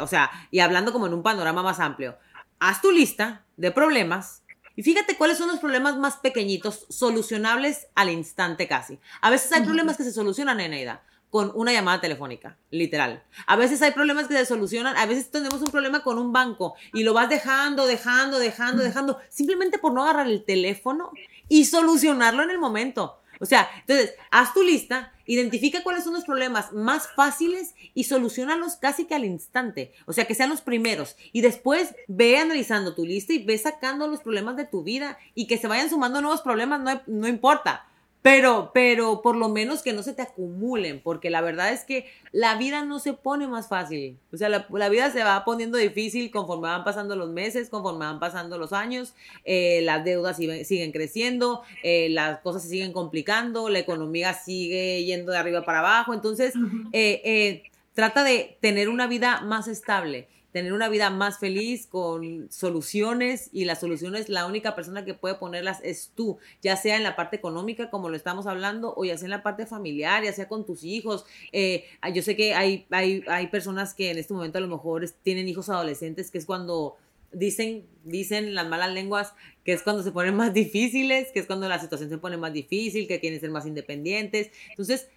o 0.00 0.06
sea, 0.08 0.30
y 0.50 0.58
hablando 0.58 0.92
como 0.92 1.06
en 1.06 1.14
un 1.14 1.22
panorama 1.22 1.62
más 1.62 1.78
amplio, 1.78 2.16
haz 2.58 2.80
tu 2.80 2.90
lista 2.90 3.44
de 3.56 3.70
problemas 3.70 4.42
y 4.78 4.84
fíjate 4.84 5.16
cuáles 5.16 5.38
son 5.38 5.48
los 5.48 5.58
problemas 5.58 5.96
más 5.96 6.18
pequeñitos, 6.18 6.86
solucionables 6.88 7.88
al 7.96 8.10
instante 8.10 8.68
casi. 8.68 9.00
A 9.20 9.28
veces 9.28 9.50
hay 9.50 9.64
problemas 9.64 9.96
que 9.96 10.04
se 10.04 10.12
solucionan, 10.12 10.60
Eneida, 10.60 11.02
con 11.30 11.50
una 11.56 11.72
llamada 11.72 12.00
telefónica, 12.00 12.56
literal. 12.70 13.24
A 13.48 13.56
veces 13.56 13.82
hay 13.82 13.90
problemas 13.90 14.28
que 14.28 14.34
se 14.34 14.46
solucionan, 14.46 14.96
a 14.96 15.06
veces 15.06 15.32
tenemos 15.32 15.60
un 15.62 15.72
problema 15.72 16.04
con 16.04 16.16
un 16.16 16.32
banco 16.32 16.76
y 16.92 17.02
lo 17.02 17.12
vas 17.12 17.28
dejando, 17.28 17.86
dejando, 17.86 18.38
dejando, 18.38 18.84
dejando, 18.84 19.18
simplemente 19.28 19.78
por 19.78 19.92
no 19.92 20.04
agarrar 20.04 20.28
el 20.28 20.44
teléfono 20.44 21.10
y 21.48 21.64
solucionarlo 21.64 22.44
en 22.44 22.50
el 22.50 22.58
momento. 22.60 23.20
O 23.40 23.46
sea, 23.46 23.68
entonces, 23.80 24.14
haz 24.30 24.54
tu 24.54 24.62
lista, 24.62 25.12
identifica 25.26 25.82
cuáles 25.82 26.04
son 26.04 26.14
los 26.14 26.24
problemas 26.24 26.72
más 26.72 27.08
fáciles 27.08 27.74
y 27.94 28.04
solucionalos 28.04 28.76
casi 28.76 29.04
que 29.04 29.14
al 29.14 29.24
instante. 29.24 29.92
O 30.06 30.12
sea, 30.12 30.26
que 30.26 30.34
sean 30.34 30.50
los 30.50 30.60
primeros. 30.60 31.16
Y 31.32 31.40
después 31.40 31.94
ve 32.06 32.38
analizando 32.38 32.94
tu 32.94 33.04
lista 33.04 33.32
y 33.32 33.44
ve 33.44 33.58
sacando 33.58 34.06
los 34.06 34.20
problemas 34.20 34.56
de 34.56 34.64
tu 34.64 34.82
vida 34.82 35.18
y 35.34 35.46
que 35.46 35.58
se 35.58 35.66
vayan 35.66 35.90
sumando 35.90 36.20
nuevos 36.20 36.40
problemas, 36.40 36.80
no, 36.80 37.02
no 37.06 37.28
importa. 37.28 37.87
Pero, 38.30 38.72
pero 38.74 39.22
por 39.22 39.36
lo 39.36 39.48
menos 39.48 39.80
que 39.80 39.94
no 39.94 40.02
se 40.02 40.12
te 40.12 40.20
acumulen, 40.20 41.00
porque 41.00 41.30
la 41.30 41.40
verdad 41.40 41.72
es 41.72 41.84
que 41.84 42.04
la 42.30 42.56
vida 42.56 42.84
no 42.84 42.98
se 42.98 43.14
pone 43.14 43.46
más 43.46 43.68
fácil. 43.68 44.18
O 44.34 44.36
sea, 44.36 44.50
la, 44.50 44.88
vida 44.90 45.10
se 45.10 45.24
va 45.24 45.46
poniendo 45.46 45.78
difícil 45.78 46.30
conforme 46.30 46.68
van 46.68 46.84
pasando 46.84 47.16
los 47.16 47.30
meses, 47.30 47.70
conforme 47.70 48.04
van 48.04 48.20
pasando 48.20 48.58
los 48.58 48.74
años, 48.74 49.14
eh, 49.46 49.80
las 49.82 50.04
deudas 50.04 50.36
siguen, 50.36 50.92
creciendo, 50.92 51.62
eh, 51.82 52.10
las 52.10 52.40
cosas 52.40 52.64
se 52.64 52.68
siguen 52.68 52.92
complicando, 52.92 53.70
la 53.70 53.78
economía 53.78 54.34
sigue 54.34 55.02
yendo 55.06 55.32
de 55.32 55.38
arriba 55.38 55.64
para 55.64 55.78
abajo. 55.78 56.12
Entonces, 56.12 56.52
eh, 56.92 57.62
trata 57.94 58.24
de 58.24 58.58
tener 58.60 58.90
una 58.90 59.06
vida 59.06 59.40
más 59.40 59.68
estable 59.68 60.28
tener 60.52 60.72
una 60.72 60.88
vida 60.88 61.10
más 61.10 61.38
feliz 61.38 61.86
con 61.86 62.50
soluciones 62.50 63.50
y 63.52 63.64
las 63.64 63.80
soluciones 63.80 64.28
la 64.28 64.46
única 64.46 64.74
persona 64.74 65.04
que 65.04 65.14
puede 65.14 65.34
ponerlas 65.34 65.80
es 65.82 66.10
tú, 66.14 66.38
ya 66.62 66.76
sea 66.76 66.96
en 66.96 67.02
la 67.02 67.16
parte 67.16 67.36
económica 67.36 67.90
como 67.90 68.08
lo 68.08 68.16
estamos 68.16 68.46
hablando 68.46 68.94
o 68.96 69.04
ya 69.04 69.18
sea 69.18 69.26
en 69.26 69.30
la 69.30 69.42
parte 69.42 69.66
familiar, 69.66 70.24
ya 70.24 70.32
sea 70.32 70.48
con 70.48 70.64
tus 70.64 70.84
hijos. 70.84 71.26
Eh, 71.52 71.84
yo 72.14 72.22
sé 72.22 72.34
que 72.36 72.54
hay, 72.54 72.86
hay, 72.90 73.22
hay 73.28 73.48
personas 73.48 73.94
que 73.94 74.10
en 74.10 74.18
este 74.18 74.32
momento 74.32 74.58
a 74.58 74.62
lo 74.62 74.68
mejor 74.68 75.08
tienen 75.22 75.48
hijos 75.48 75.68
adolescentes 75.68 76.30
que 76.30 76.38
es 76.38 76.46
cuando 76.46 76.96
dicen, 77.32 77.86
dicen 78.04 78.54
las 78.54 78.66
malas 78.68 78.92
lenguas 78.92 79.34
que 79.64 79.72
es 79.74 79.82
cuando 79.82 80.02
se 80.02 80.12
ponen 80.12 80.34
más 80.34 80.54
difíciles, 80.54 81.30
que 81.30 81.40
es 81.40 81.46
cuando 81.46 81.68
la 81.68 81.78
situación 81.78 82.08
se 82.08 82.16
pone 82.16 82.38
más 82.38 82.52
difícil, 82.52 83.06
que 83.06 83.20
quieren 83.20 83.38
ser 83.38 83.50
más 83.50 83.66
independientes. 83.66 84.50
Entonces, 84.70 85.08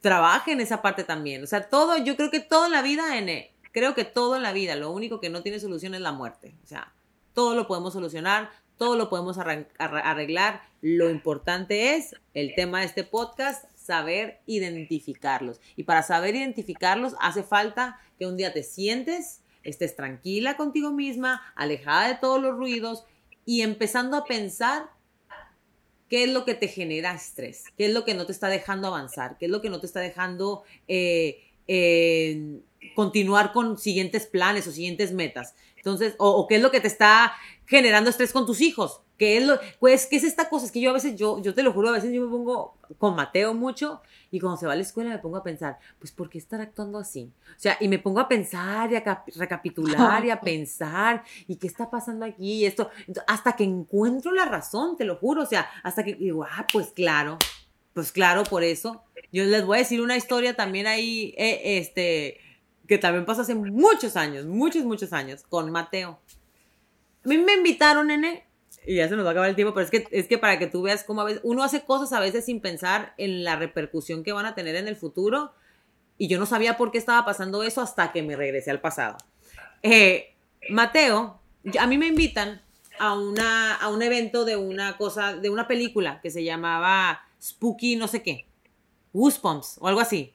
trabajen 0.00 0.60
esa 0.60 0.82
parte 0.82 1.02
también. 1.02 1.42
O 1.42 1.46
sea, 1.48 1.68
todo, 1.68 1.98
yo 1.98 2.16
creo 2.16 2.30
que 2.30 2.38
toda 2.38 2.68
la 2.68 2.80
vida 2.82 3.18
en 3.18 3.28
Creo 3.76 3.94
que 3.94 4.04
todo 4.06 4.36
en 4.36 4.42
la 4.42 4.54
vida, 4.54 4.74
lo 4.74 4.90
único 4.90 5.20
que 5.20 5.28
no 5.28 5.42
tiene 5.42 5.60
solución 5.60 5.94
es 5.94 6.00
la 6.00 6.12
muerte. 6.12 6.54
O 6.64 6.66
sea, 6.66 6.94
todo 7.34 7.54
lo 7.54 7.66
podemos 7.66 7.92
solucionar, 7.92 8.48
todo 8.78 8.96
lo 8.96 9.10
podemos 9.10 9.36
arreglar. 9.36 10.62
Lo 10.80 11.10
importante 11.10 11.94
es, 11.94 12.16
el 12.32 12.54
tema 12.54 12.80
de 12.80 12.86
este 12.86 13.04
podcast, 13.04 13.66
saber 13.74 14.40
identificarlos. 14.46 15.60
Y 15.76 15.82
para 15.82 16.02
saber 16.02 16.36
identificarlos 16.36 17.16
hace 17.20 17.42
falta 17.42 18.00
que 18.18 18.24
un 18.24 18.38
día 18.38 18.54
te 18.54 18.62
sientes, 18.62 19.42
estés 19.62 19.94
tranquila 19.94 20.56
contigo 20.56 20.90
misma, 20.90 21.42
alejada 21.54 22.08
de 22.08 22.14
todos 22.14 22.40
los 22.40 22.56
ruidos 22.56 23.04
y 23.44 23.60
empezando 23.60 24.16
a 24.16 24.24
pensar 24.24 24.88
qué 26.08 26.24
es 26.24 26.30
lo 26.30 26.46
que 26.46 26.54
te 26.54 26.68
genera 26.68 27.12
estrés, 27.12 27.64
qué 27.76 27.84
es 27.84 27.92
lo 27.92 28.06
que 28.06 28.14
no 28.14 28.24
te 28.24 28.32
está 28.32 28.48
dejando 28.48 28.88
avanzar, 28.88 29.36
qué 29.36 29.44
es 29.44 29.50
lo 29.50 29.60
que 29.60 29.68
no 29.68 29.80
te 29.80 29.86
está 29.86 30.00
dejando 30.00 30.62
eh, 30.88 31.42
continuar 32.94 33.52
con 33.52 33.78
siguientes 33.78 34.26
planes 34.26 34.66
o 34.66 34.72
siguientes 34.72 35.12
metas. 35.12 35.54
Entonces, 35.76 36.14
o, 36.18 36.46
qué 36.48 36.56
es 36.56 36.62
lo 36.62 36.70
que 36.70 36.80
te 36.80 36.88
está 36.88 37.32
generando 37.66 38.10
estrés 38.10 38.32
con 38.32 38.46
tus 38.46 38.60
hijos. 38.60 39.02
¿Qué 39.18 39.38
es 39.38 39.46
lo, 39.46 39.58
pues, 39.78 40.06
qué 40.06 40.16
es 40.16 40.24
esta 40.24 40.48
cosa? 40.48 40.66
Es 40.66 40.72
que 40.72 40.80
yo 40.80 40.90
a 40.90 40.92
veces, 40.92 41.16
yo, 41.16 41.40
yo 41.40 41.54
te 41.54 41.62
lo 41.62 41.72
juro, 41.72 41.88
a 41.88 41.92
veces 41.92 42.12
yo 42.12 42.22
me 42.22 42.30
pongo 42.30 42.76
con 42.98 43.14
Mateo 43.14 43.54
mucho 43.54 44.02
y 44.30 44.40
cuando 44.40 44.58
se 44.58 44.66
va 44.66 44.74
a 44.74 44.76
la 44.76 44.82
escuela 44.82 45.10
me 45.10 45.18
pongo 45.18 45.36
a 45.38 45.42
pensar, 45.42 45.78
pues, 45.98 46.12
¿por 46.12 46.28
qué 46.28 46.38
estar 46.38 46.60
actuando 46.60 46.98
así? 46.98 47.32
O 47.56 47.58
sea, 47.58 47.78
y 47.80 47.88
me 47.88 47.98
pongo 47.98 48.20
a 48.20 48.28
pensar 48.28 48.92
y 48.92 48.96
a 48.96 49.24
recapitular 49.36 50.24
y 50.24 50.30
a 50.30 50.40
pensar 50.40 51.24
y 51.46 51.56
qué 51.56 51.66
está 51.66 51.88
pasando 51.88 52.26
aquí 52.26 52.54
y 52.54 52.66
esto, 52.66 52.90
hasta 53.26 53.54
que 53.56 53.64
encuentro 53.64 54.32
la 54.32 54.44
razón, 54.44 54.96
te 54.96 55.04
lo 55.04 55.16
juro, 55.16 55.44
o 55.44 55.46
sea, 55.46 55.66
hasta 55.82 56.04
que 56.04 56.14
digo, 56.14 56.44
ah, 56.44 56.66
pues 56.70 56.88
claro, 56.88 57.38
pues 57.94 58.12
claro, 58.12 58.44
por 58.44 58.62
eso. 58.62 59.02
Yo 59.32 59.44
les 59.44 59.64
voy 59.64 59.76
a 59.76 59.80
decir 59.80 60.02
una 60.02 60.16
historia 60.16 60.54
también 60.54 60.86
ahí, 60.86 61.34
eh, 61.38 61.78
este, 61.78 62.40
que 62.86 62.98
también 62.98 63.24
pasó 63.24 63.42
hace 63.42 63.54
muchos 63.54 64.16
años, 64.16 64.46
muchos, 64.46 64.84
muchos 64.84 65.12
años, 65.12 65.42
con 65.48 65.70
Mateo. 65.70 66.18
A 67.24 67.28
mí 67.28 67.38
me 67.38 67.54
invitaron, 67.54 68.06
nene, 68.08 68.46
y 68.86 68.96
ya 68.96 69.08
se 69.08 69.16
nos 69.16 69.24
va 69.24 69.30
a 69.30 69.32
acabar 69.32 69.50
el 69.50 69.56
tiempo, 69.56 69.74
pero 69.74 69.84
es 69.84 69.90
que, 69.90 70.06
es 70.12 70.28
que 70.28 70.38
para 70.38 70.58
que 70.58 70.68
tú 70.68 70.82
veas 70.82 71.02
cómo 71.02 71.20
a 71.20 71.24
veces 71.24 71.40
uno 71.42 71.64
hace 71.64 71.84
cosas 71.84 72.12
a 72.12 72.20
veces 72.20 72.44
sin 72.44 72.60
pensar 72.60 73.14
en 73.18 73.42
la 73.42 73.56
repercusión 73.56 74.22
que 74.22 74.32
van 74.32 74.46
a 74.46 74.54
tener 74.54 74.76
en 74.76 74.86
el 74.86 74.94
futuro. 74.94 75.52
Y 76.18 76.28
yo 76.28 76.38
no 76.38 76.46
sabía 76.46 76.76
por 76.76 76.92
qué 76.92 76.98
estaba 76.98 77.24
pasando 77.24 77.62
eso 77.62 77.80
hasta 77.80 78.12
que 78.12 78.22
me 78.22 78.36
regresé 78.36 78.70
al 78.70 78.80
pasado. 78.80 79.18
Eh, 79.82 80.34
Mateo, 80.70 81.40
a 81.78 81.86
mí 81.86 81.98
me 81.98 82.06
invitan 82.06 82.62
a, 82.98 83.14
una, 83.14 83.74
a 83.74 83.88
un 83.88 84.02
evento 84.02 84.44
de 84.44 84.56
una 84.56 84.96
cosa, 84.96 85.36
de 85.36 85.50
una 85.50 85.66
película 85.66 86.20
que 86.20 86.30
se 86.30 86.44
llamaba 86.44 87.22
Spooky 87.42 87.96
no 87.96 88.08
sé 88.08 88.22
qué, 88.22 88.46
Goosebumps 89.12 89.78
o 89.80 89.88
algo 89.88 90.00
así. 90.00 90.32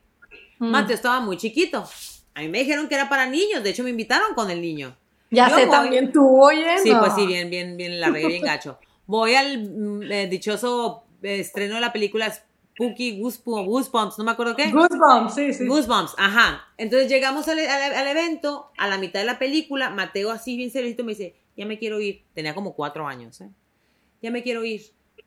Mm. 0.58 0.70
Mateo 0.70 0.94
estaba 0.94 1.20
muy 1.20 1.38
chiquito 1.38 1.88
a 2.34 2.40
mí 2.40 2.48
me 2.48 2.58
dijeron 2.60 2.88
que 2.88 2.94
era 2.94 3.08
para 3.08 3.26
niños, 3.26 3.62
de 3.62 3.70
hecho 3.70 3.82
me 3.82 3.90
invitaron 3.90 4.34
con 4.34 4.50
el 4.50 4.60
niño. 4.60 4.96
Ya 5.30 5.48
sé, 5.48 5.66
también 5.66 6.12
tú, 6.12 6.42
oye. 6.42 6.78
Sí, 6.82 6.92
pues 6.98 7.14
sí, 7.14 7.26
bien, 7.26 7.48
bien, 7.48 7.76
bien, 7.76 8.00
la 8.00 8.10
regué 8.10 8.28
bien 8.28 8.42
gacho. 8.42 8.78
Voy 9.06 9.34
al 9.34 9.70
mm, 9.70 10.02
eh, 10.10 10.26
dichoso 10.26 11.04
estreno 11.22 11.76
de 11.76 11.80
la 11.80 11.92
película 11.92 12.30
Spooky 12.30 13.20
Goosebumps, 13.20 14.18
no 14.18 14.24
me 14.24 14.30
acuerdo 14.32 14.56
qué. 14.56 14.70
Goosebumps, 14.70 15.34
sí, 15.34 15.54
sí. 15.54 15.66
Goosebumps, 15.66 16.14
ajá. 16.18 16.68
Entonces 16.76 17.08
llegamos 17.08 17.48
al, 17.48 17.58
evento, 17.58 18.70
a 18.76 18.88
la 18.88 18.98
mitad 18.98 19.20
de 19.20 19.26
la 19.26 19.38
película, 19.38 19.90
Mateo 19.90 20.30
así 20.30 20.56
bien 20.56 20.70
seriosito 20.70 21.04
me 21.04 21.12
dice, 21.12 21.34
ya 21.56 21.66
me 21.66 21.78
quiero 21.78 22.00
ir. 22.00 22.24
Tenía 22.34 22.54
como 22.54 22.74
cuatro 22.74 23.06
años, 23.06 23.40
¿eh? 23.40 23.50
Ya 24.22 24.30
me 24.30 24.42
quiero 24.42 24.64
ir. 24.64 24.82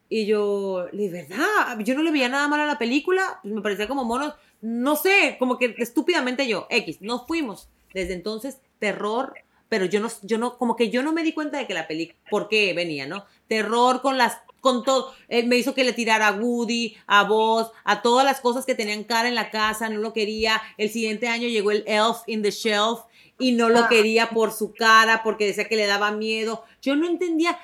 Y 0.07 0.25
yo, 0.25 0.87
de 0.91 1.09
verdad, 1.09 1.79
yo 1.79 1.95
no 1.95 2.03
le 2.03 2.11
veía 2.11 2.29
nada 2.29 2.47
mal 2.47 2.59
a 2.61 2.65
la 2.65 2.77
película, 2.77 3.39
pues 3.41 3.53
me 3.53 3.61
parecía 3.61 3.87
como 3.87 4.03
monos 4.03 4.33
no 4.65 4.95
sé, 4.95 5.35
como 5.37 5.59
que 5.59 5.75
estúpidamente 5.77 6.47
yo, 6.47 6.65
X, 6.71 6.97
no 7.01 7.25
fuimos. 7.27 7.69
Desde 7.93 8.13
entonces, 8.13 8.57
terror, 8.79 9.35
pero 9.69 9.85
yo 9.85 9.99
no, 9.99 10.09
yo 10.23 10.39
no, 10.39 10.57
como 10.57 10.75
que 10.75 10.89
yo 10.89 11.03
no 11.03 11.13
me 11.13 11.21
di 11.21 11.33
cuenta 11.33 11.59
de 11.59 11.67
que 11.67 11.75
la 11.75 11.87
película, 11.87 12.19
por 12.31 12.49
qué 12.49 12.73
venía, 12.73 13.05
¿no? 13.05 13.25
Terror 13.47 14.01
con 14.01 14.17
las, 14.17 14.39
con 14.61 14.83
todo, 14.83 15.13
él 15.27 15.45
me 15.45 15.57
hizo 15.57 15.75
que 15.75 15.83
le 15.83 15.93
tirara 15.93 16.29
a 16.29 16.31
Woody, 16.33 16.97
a 17.05 17.23
vos, 17.25 17.71
a 17.83 18.01
todas 18.01 18.25
las 18.25 18.41
cosas 18.41 18.65
que 18.65 18.73
tenían 18.73 19.03
cara 19.03 19.27
en 19.27 19.35
la 19.35 19.51
casa, 19.51 19.87
no 19.87 19.99
lo 19.99 20.13
quería. 20.13 20.61
El 20.77 20.89
siguiente 20.89 21.27
año 21.27 21.47
llegó 21.47 21.69
el 21.69 21.83
Elf 21.85 22.17
in 22.25 22.41
the 22.41 22.49
Shelf 22.51 23.01
y 23.37 23.51
no 23.51 23.69
lo 23.69 23.79
ah. 23.79 23.89
quería 23.89 24.29
por 24.29 24.51
su 24.51 24.73
cara, 24.73 25.21
porque 25.23 25.45
decía 25.45 25.67
que 25.67 25.75
le 25.75 25.87
daba 25.87 26.11
miedo. 26.11 26.63
Yo 26.81 26.95
no 26.95 27.07
entendía, 27.07 27.57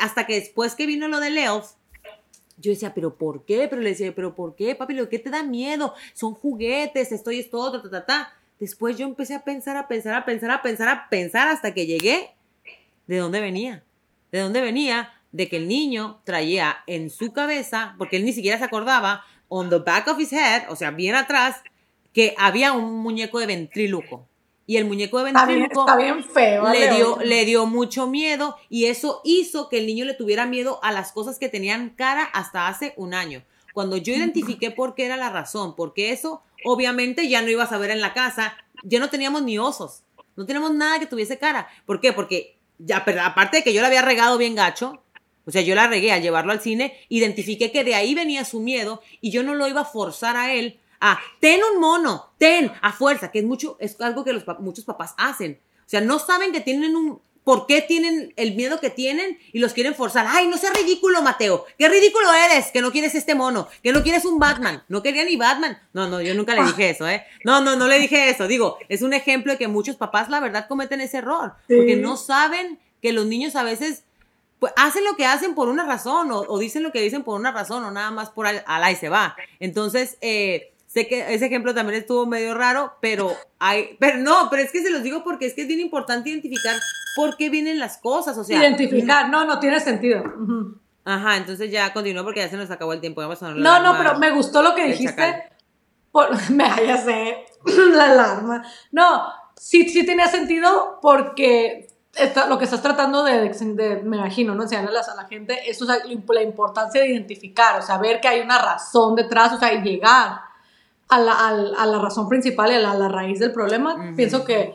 hasta 0.00 0.26
que 0.26 0.34
después 0.34 0.74
que 0.74 0.86
vino 0.86 1.08
lo 1.08 1.20
del 1.20 1.38
Elf, 1.38 1.66
yo 2.58 2.70
decía, 2.70 2.94
pero 2.94 3.16
¿por 3.16 3.44
qué? 3.44 3.68
Pero 3.68 3.82
le 3.82 3.90
decía, 3.90 4.14
pero 4.14 4.34
¿por 4.34 4.56
qué, 4.56 4.74
papi? 4.74 4.94
¿Lo 4.94 5.08
que 5.08 5.18
te 5.18 5.30
da 5.30 5.42
miedo? 5.42 5.94
Son 6.14 6.34
juguetes, 6.34 7.12
esto 7.12 7.30
y 7.30 7.40
esto, 7.40 7.58
otro, 7.58 7.82
ta, 7.82 7.90
ta, 7.90 8.06
ta. 8.06 8.32
Después 8.58 8.96
yo 8.96 9.06
empecé 9.06 9.34
a 9.34 9.44
pensar, 9.44 9.76
a 9.76 9.88
pensar, 9.88 10.14
a 10.14 10.24
pensar, 10.24 10.50
a 10.50 10.62
pensar, 10.62 10.88
a 10.88 11.08
pensar 11.10 11.48
hasta 11.48 11.74
que 11.74 11.86
llegué. 11.86 12.30
¿De 13.06 13.18
dónde 13.18 13.40
venía? 13.40 13.84
¿De 14.32 14.40
dónde 14.40 14.62
venía? 14.62 15.12
De 15.32 15.48
que 15.48 15.58
el 15.58 15.68
niño 15.68 16.20
traía 16.24 16.78
en 16.86 17.10
su 17.10 17.32
cabeza, 17.32 17.94
porque 17.98 18.16
él 18.16 18.24
ni 18.24 18.32
siquiera 18.32 18.58
se 18.58 18.64
acordaba, 18.64 19.24
on 19.48 19.68
the 19.68 19.78
back 19.78 20.08
of 20.08 20.18
his 20.18 20.32
head, 20.32 20.62
o 20.70 20.76
sea, 20.76 20.90
bien 20.90 21.14
atrás, 21.14 21.62
que 22.14 22.34
había 22.38 22.72
un 22.72 22.94
muñeco 22.94 23.38
de 23.38 23.46
ventríloco 23.46 24.26
y 24.66 24.76
el 24.76 24.84
muñeco 24.84 25.18
de 25.18 25.32
ventríloco 25.32 25.86
le, 26.72 26.90
dio, 26.94 27.18
le 27.22 27.44
dio 27.44 27.66
mucho 27.66 28.06
miedo 28.08 28.56
y 28.68 28.86
eso 28.86 29.20
hizo 29.24 29.68
que 29.68 29.78
el 29.78 29.86
niño 29.86 30.04
le 30.04 30.14
tuviera 30.14 30.46
miedo 30.46 30.80
a 30.82 30.92
las 30.92 31.12
cosas 31.12 31.38
que 31.38 31.48
tenían 31.48 31.90
cara 31.90 32.24
hasta 32.24 32.66
hace 32.66 32.92
un 32.96 33.14
año. 33.14 33.42
Cuando 33.72 33.96
yo 33.96 34.14
identifiqué 34.14 34.70
por 34.70 34.94
qué 34.94 35.06
era 35.06 35.16
la 35.16 35.30
razón, 35.30 35.76
porque 35.76 36.10
eso 36.10 36.42
obviamente 36.64 37.28
ya 37.28 37.42
no 37.42 37.50
ibas 37.50 37.72
a 37.72 37.78
ver 37.78 37.90
en 37.90 38.00
la 38.00 38.12
casa, 38.12 38.56
ya 38.82 38.98
no 38.98 39.10
teníamos 39.10 39.42
ni 39.42 39.58
osos, 39.58 40.02
no 40.34 40.46
teníamos 40.46 40.74
nada 40.74 40.98
que 40.98 41.06
tuviese 41.06 41.38
cara. 41.38 41.68
¿Por 41.84 42.00
qué? 42.00 42.12
Porque 42.12 42.56
ya, 42.78 43.04
pero 43.04 43.22
aparte 43.22 43.58
de 43.58 43.62
que 43.62 43.72
yo 43.72 43.82
la 43.82 43.88
había 43.88 44.02
regado 44.02 44.36
bien 44.38 44.54
gacho, 44.54 45.00
o 45.46 45.50
sea, 45.52 45.62
yo 45.62 45.76
la 45.76 45.86
regué 45.86 46.10
al 46.10 46.22
llevarlo 46.22 46.50
al 46.50 46.60
cine, 46.60 46.98
identifiqué 47.08 47.70
que 47.70 47.84
de 47.84 47.94
ahí 47.94 48.14
venía 48.14 48.44
su 48.44 48.60
miedo 48.60 49.00
y 49.20 49.30
yo 49.30 49.44
no 49.44 49.54
lo 49.54 49.68
iba 49.68 49.82
a 49.82 49.84
forzar 49.84 50.36
a 50.36 50.52
él 50.52 50.80
Ah, 51.00 51.18
ten 51.40 51.60
un 51.72 51.80
mono, 51.80 52.32
ten, 52.38 52.72
a 52.82 52.92
fuerza, 52.92 53.30
que 53.30 53.40
es 53.40 53.44
mucho, 53.44 53.76
es 53.80 54.00
algo 54.00 54.24
que 54.24 54.32
los, 54.32 54.44
muchos 54.60 54.84
papás 54.84 55.14
hacen. 55.16 55.60
O 55.80 55.88
sea, 55.88 56.00
no 56.00 56.18
saben 56.18 56.52
que 56.52 56.60
tienen 56.60 56.96
un, 56.96 57.20
por 57.46 57.66
qué 57.66 57.80
tienen 57.80 58.32
el 58.34 58.56
miedo 58.56 58.80
que 58.80 58.90
tienen 58.90 59.38
y 59.52 59.60
los 59.60 59.72
quieren 59.72 59.94
forzar. 59.94 60.26
Ay, 60.28 60.48
no 60.48 60.58
seas 60.58 60.74
ridículo, 60.74 61.22
Mateo. 61.22 61.64
Qué 61.78 61.88
ridículo 61.88 62.26
eres, 62.34 62.72
que 62.72 62.80
no 62.80 62.90
quieres 62.90 63.14
este 63.14 63.36
mono, 63.36 63.68
que 63.84 63.92
no 63.92 64.02
quieres 64.02 64.24
un 64.24 64.40
Batman. 64.40 64.82
No 64.88 65.00
quería 65.00 65.24
ni 65.24 65.36
Batman. 65.36 65.78
No, 65.92 66.08
no, 66.08 66.20
yo 66.20 66.34
nunca 66.34 66.56
le 66.56 66.64
dije 66.64 66.90
eso, 66.90 67.08
¿eh? 67.08 67.24
No, 67.44 67.60
no, 67.60 67.76
no 67.76 67.86
le 67.86 68.00
dije 68.00 68.30
eso. 68.30 68.48
Digo, 68.48 68.78
es 68.88 69.02
un 69.02 69.12
ejemplo 69.12 69.52
de 69.52 69.58
que 69.58 69.68
muchos 69.68 69.94
papás, 69.94 70.28
la 70.28 70.40
verdad, 70.40 70.66
cometen 70.66 71.00
ese 71.00 71.18
error. 71.18 71.52
Porque 71.68 71.94
no 71.94 72.16
saben 72.16 72.80
que 73.00 73.12
los 73.12 73.26
niños 73.26 73.54
a 73.54 73.62
veces 73.62 74.02
pues 74.58 74.72
hacen 74.76 75.04
lo 75.04 75.14
que 75.16 75.26
hacen 75.26 75.54
por 75.54 75.68
una 75.68 75.86
razón 75.86 76.30
o, 76.32 76.58
dicen 76.58 76.82
lo 76.82 76.90
que 76.90 77.00
dicen 77.00 77.22
por 77.22 77.38
una 77.38 77.52
razón 77.52 77.84
o 77.84 77.92
nada 77.92 78.10
más 78.10 78.30
por 78.30 78.48
al, 78.48 78.64
al 78.66 78.92
y 78.92 78.96
se 78.96 79.08
va. 79.08 79.36
Entonces, 79.60 80.16
eh, 80.20 80.72
sé 80.96 81.06
que 81.08 81.34
ese 81.34 81.44
ejemplo 81.44 81.74
también 81.74 82.00
estuvo 82.00 82.24
medio 82.24 82.54
raro, 82.54 82.94
pero 83.02 83.36
hay, 83.58 83.98
pero 84.00 84.16
no, 84.16 84.48
pero 84.48 84.62
es 84.62 84.72
que 84.72 84.82
se 84.82 84.88
los 84.88 85.02
digo 85.02 85.22
porque 85.22 85.44
es 85.44 85.52
que 85.52 85.62
es 85.62 85.68
bien 85.68 85.80
importante 85.80 86.30
identificar 86.30 86.74
por 87.14 87.36
qué 87.36 87.50
vienen 87.50 87.78
las 87.78 87.98
cosas, 87.98 88.38
o 88.38 88.44
sea. 88.44 88.58
Identificar, 88.58 89.28
no, 89.28 89.44
no 89.44 89.60
tiene 89.60 89.78
sentido. 89.78 90.24
Ajá, 91.04 91.36
entonces 91.36 91.70
ya 91.70 91.92
continuó 91.92 92.24
porque 92.24 92.40
ya 92.40 92.48
se 92.48 92.56
nos 92.56 92.70
acabó 92.70 92.94
el 92.94 93.00
tiempo. 93.00 93.20
Vamos 93.20 93.42
a 93.42 93.50
no, 93.50 93.82
no, 93.82 93.98
pero 93.98 94.18
me 94.18 94.30
gustó 94.30 94.62
lo 94.62 94.74
que 94.74 94.86
dijiste. 94.86 95.50
Por, 96.10 96.30
me 96.50 96.64
ya 96.64 96.96
sé, 96.96 97.44
la 97.92 98.04
alarma. 98.12 98.64
No, 98.90 99.26
sí, 99.54 99.86
sí 99.90 100.06
tenía 100.06 100.28
sentido 100.28 100.98
porque 101.02 101.90
lo 102.48 102.56
que 102.56 102.64
estás 102.64 102.80
tratando 102.80 103.22
de, 103.22 104.02
me 104.02 104.16
imagino, 104.16 104.54
¿no? 104.54 104.62
Enseñarle 104.62 104.98
a 104.98 105.14
la, 105.14 105.28
gente, 105.28 105.68
eso 105.68 105.84
es 105.84 106.02
la, 106.26 106.42
importancia 106.42 107.02
de 107.02 107.10
identificar, 107.10 107.78
o 107.78 107.82
sea, 107.82 107.98
ver 107.98 108.18
que 108.18 108.28
hay 108.28 108.40
una 108.40 108.56
razón 108.56 109.14
detrás, 109.14 109.52
o 109.52 109.58
sea, 109.58 109.74
y 109.74 109.82
llegar 109.82 110.45
a 111.08 111.18
la, 111.18 111.48
a 111.48 111.86
la 111.86 111.98
razón 111.98 112.28
principal 112.28 112.72
y 112.72 112.74
a 112.74 112.94
la, 112.94 113.08
raíz 113.08 113.38
del 113.38 113.52
problema. 113.52 114.12
Pienso 114.16 114.44
que 114.44 114.74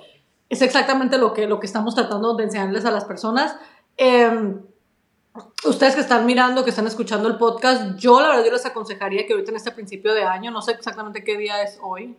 es 0.50 0.62
exactamente 0.62 1.17
lo 1.17 1.34
que, 1.34 1.48
lo 1.48 1.60
que 1.60 1.65
estamos 1.65 1.96
tratando 1.96 2.36
de 2.36 2.44
enseñarles 2.46 2.86
a 2.86 2.91
las 2.91 3.06
personas. 3.06 3.56
Em, 3.98 4.62
ustedes 5.65 5.96
que 5.96 6.02
están 6.02 6.26
mirando, 6.26 6.63
que 6.63 6.70
están 6.70 6.88
escuchando 6.88 7.28
el 7.28 7.38
podcast, 7.38 7.98
yo 7.98 8.20
la 8.20 8.30
verdad 8.30 8.46
yo 8.46 8.52
les 8.52 8.65
aconsejaría 8.65 9.26
que 9.26 9.34
ahorita 9.34 9.52
en 9.52 9.58
este 9.58 9.72
principio 9.72 10.13
de 10.13 10.24
año, 10.24 10.52
no 10.52 10.62
sé 10.62 10.72
exactamente 10.72 11.24
qué 11.24 11.38
día 11.38 11.62
es 11.63 11.80
hoy, 11.82 12.17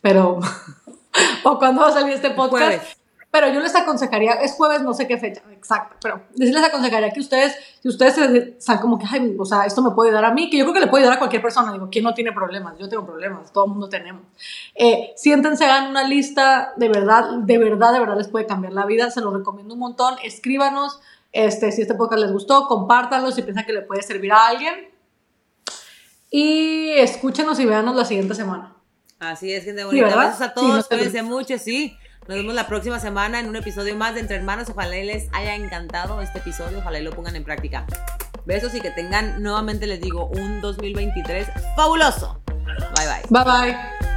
pero 0.00 0.38
o 1.44 1.58
cuándo 1.58 1.82
va 1.82 1.88
a 1.88 1.92
salir 1.92 2.14
este 2.14 2.30
podcast. 2.30 2.98
Pero 3.34 3.48
yo 3.48 3.58
les 3.58 3.74
aconsejaría, 3.74 4.34
es 4.34 4.52
jueves, 4.52 4.82
no 4.82 4.94
sé 4.94 5.08
qué 5.08 5.18
fecha 5.18 5.42
exacto, 5.50 5.96
pero 6.00 6.22
les 6.36 6.54
aconsejaría 6.54 7.10
que 7.10 7.18
ustedes, 7.18 7.52
si 7.82 7.88
ustedes 7.88 8.16
están 8.16 8.78
como 8.78 8.96
que, 8.96 9.06
ay, 9.10 9.34
o 9.36 9.44
sea, 9.44 9.66
esto 9.66 9.82
me 9.82 9.90
puede 9.90 10.10
ayudar 10.10 10.26
a 10.26 10.30
mí, 10.32 10.48
que 10.48 10.56
yo 10.56 10.64
creo 10.64 10.74
que 10.74 10.78
le 10.78 10.86
puede 10.86 11.02
ayudar 11.02 11.16
a 11.16 11.18
cualquier 11.18 11.42
persona, 11.42 11.72
digo, 11.72 11.88
¿quién 11.90 12.04
no 12.04 12.14
tiene 12.14 12.30
problemas? 12.30 12.78
Yo 12.78 12.88
tengo 12.88 13.04
problemas, 13.04 13.52
todo 13.52 13.64
el 13.64 13.72
mundo 13.72 13.88
tenemos. 13.88 14.22
Eh, 14.76 15.14
siéntense, 15.16 15.64
hagan 15.64 15.90
una 15.90 16.06
lista, 16.06 16.74
de 16.76 16.88
verdad, 16.88 17.38
de 17.38 17.58
verdad, 17.58 17.92
de 17.92 17.98
verdad 17.98 18.16
les 18.16 18.28
puede 18.28 18.46
cambiar 18.46 18.72
la 18.72 18.86
vida, 18.86 19.10
se 19.10 19.20
lo 19.20 19.36
recomiendo 19.36 19.74
un 19.74 19.80
montón, 19.80 20.14
escríbanos, 20.22 21.00
este, 21.32 21.72
si 21.72 21.82
este 21.82 21.94
podcast 21.94 22.22
les 22.22 22.30
gustó, 22.30 22.68
compártanlo 22.68 23.32
si 23.32 23.42
piensan 23.42 23.66
que 23.66 23.72
le 23.72 23.82
puede 23.82 24.02
servir 24.02 24.30
a 24.30 24.46
alguien. 24.46 24.74
Y 26.30 26.90
escúchenos 26.98 27.58
y 27.58 27.66
véanos 27.66 27.96
la 27.96 28.04
siguiente 28.04 28.36
semana. 28.36 28.76
Así 29.18 29.52
es, 29.52 29.64
gente 29.64 29.82
bonita. 29.82 30.06
Gracias 30.06 30.40
a 30.40 30.54
todos, 30.54 30.86
cuídense 30.86 31.24
mucho, 31.24 31.58
sí. 31.58 31.96
Nos 32.26 32.38
vemos 32.38 32.54
la 32.54 32.66
próxima 32.66 32.98
semana 33.00 33.38
en 33.38 33.48
un 33.48 33.56
episodio 33.56 33.94
más 33.96 34.14
de 34.14 34.20
Entre 34.20 34.36
Hermanos. 34.36 34.70
Ojalá 34.70 34.96
les 34.96 35.28
haya 35.32 35.56
encantado 35.56 36.22
este 36.22 36.38
episodio. 36.38 36.78
Ojalá 36.78 36.98
lo 37.00 37.10
pongan 37.10 37.36
en 37.36 37.44
práctica. 37.44 37.86
Besos 38.46 38.74
y 38.74 38.80
que 38.80 38.90
tengan, 38.90 39.42
nuevamente 39.42 39.86
les 39.86 40.00
digo, 40.00 40.28
un 40.28 40.62
2023 40.62 41.48
fabuloso. 41.76 42.40
Bye 42.46 43.06
bye. 43.06 43.44
Bye 43.44 43.44
bye. 43.44 44.13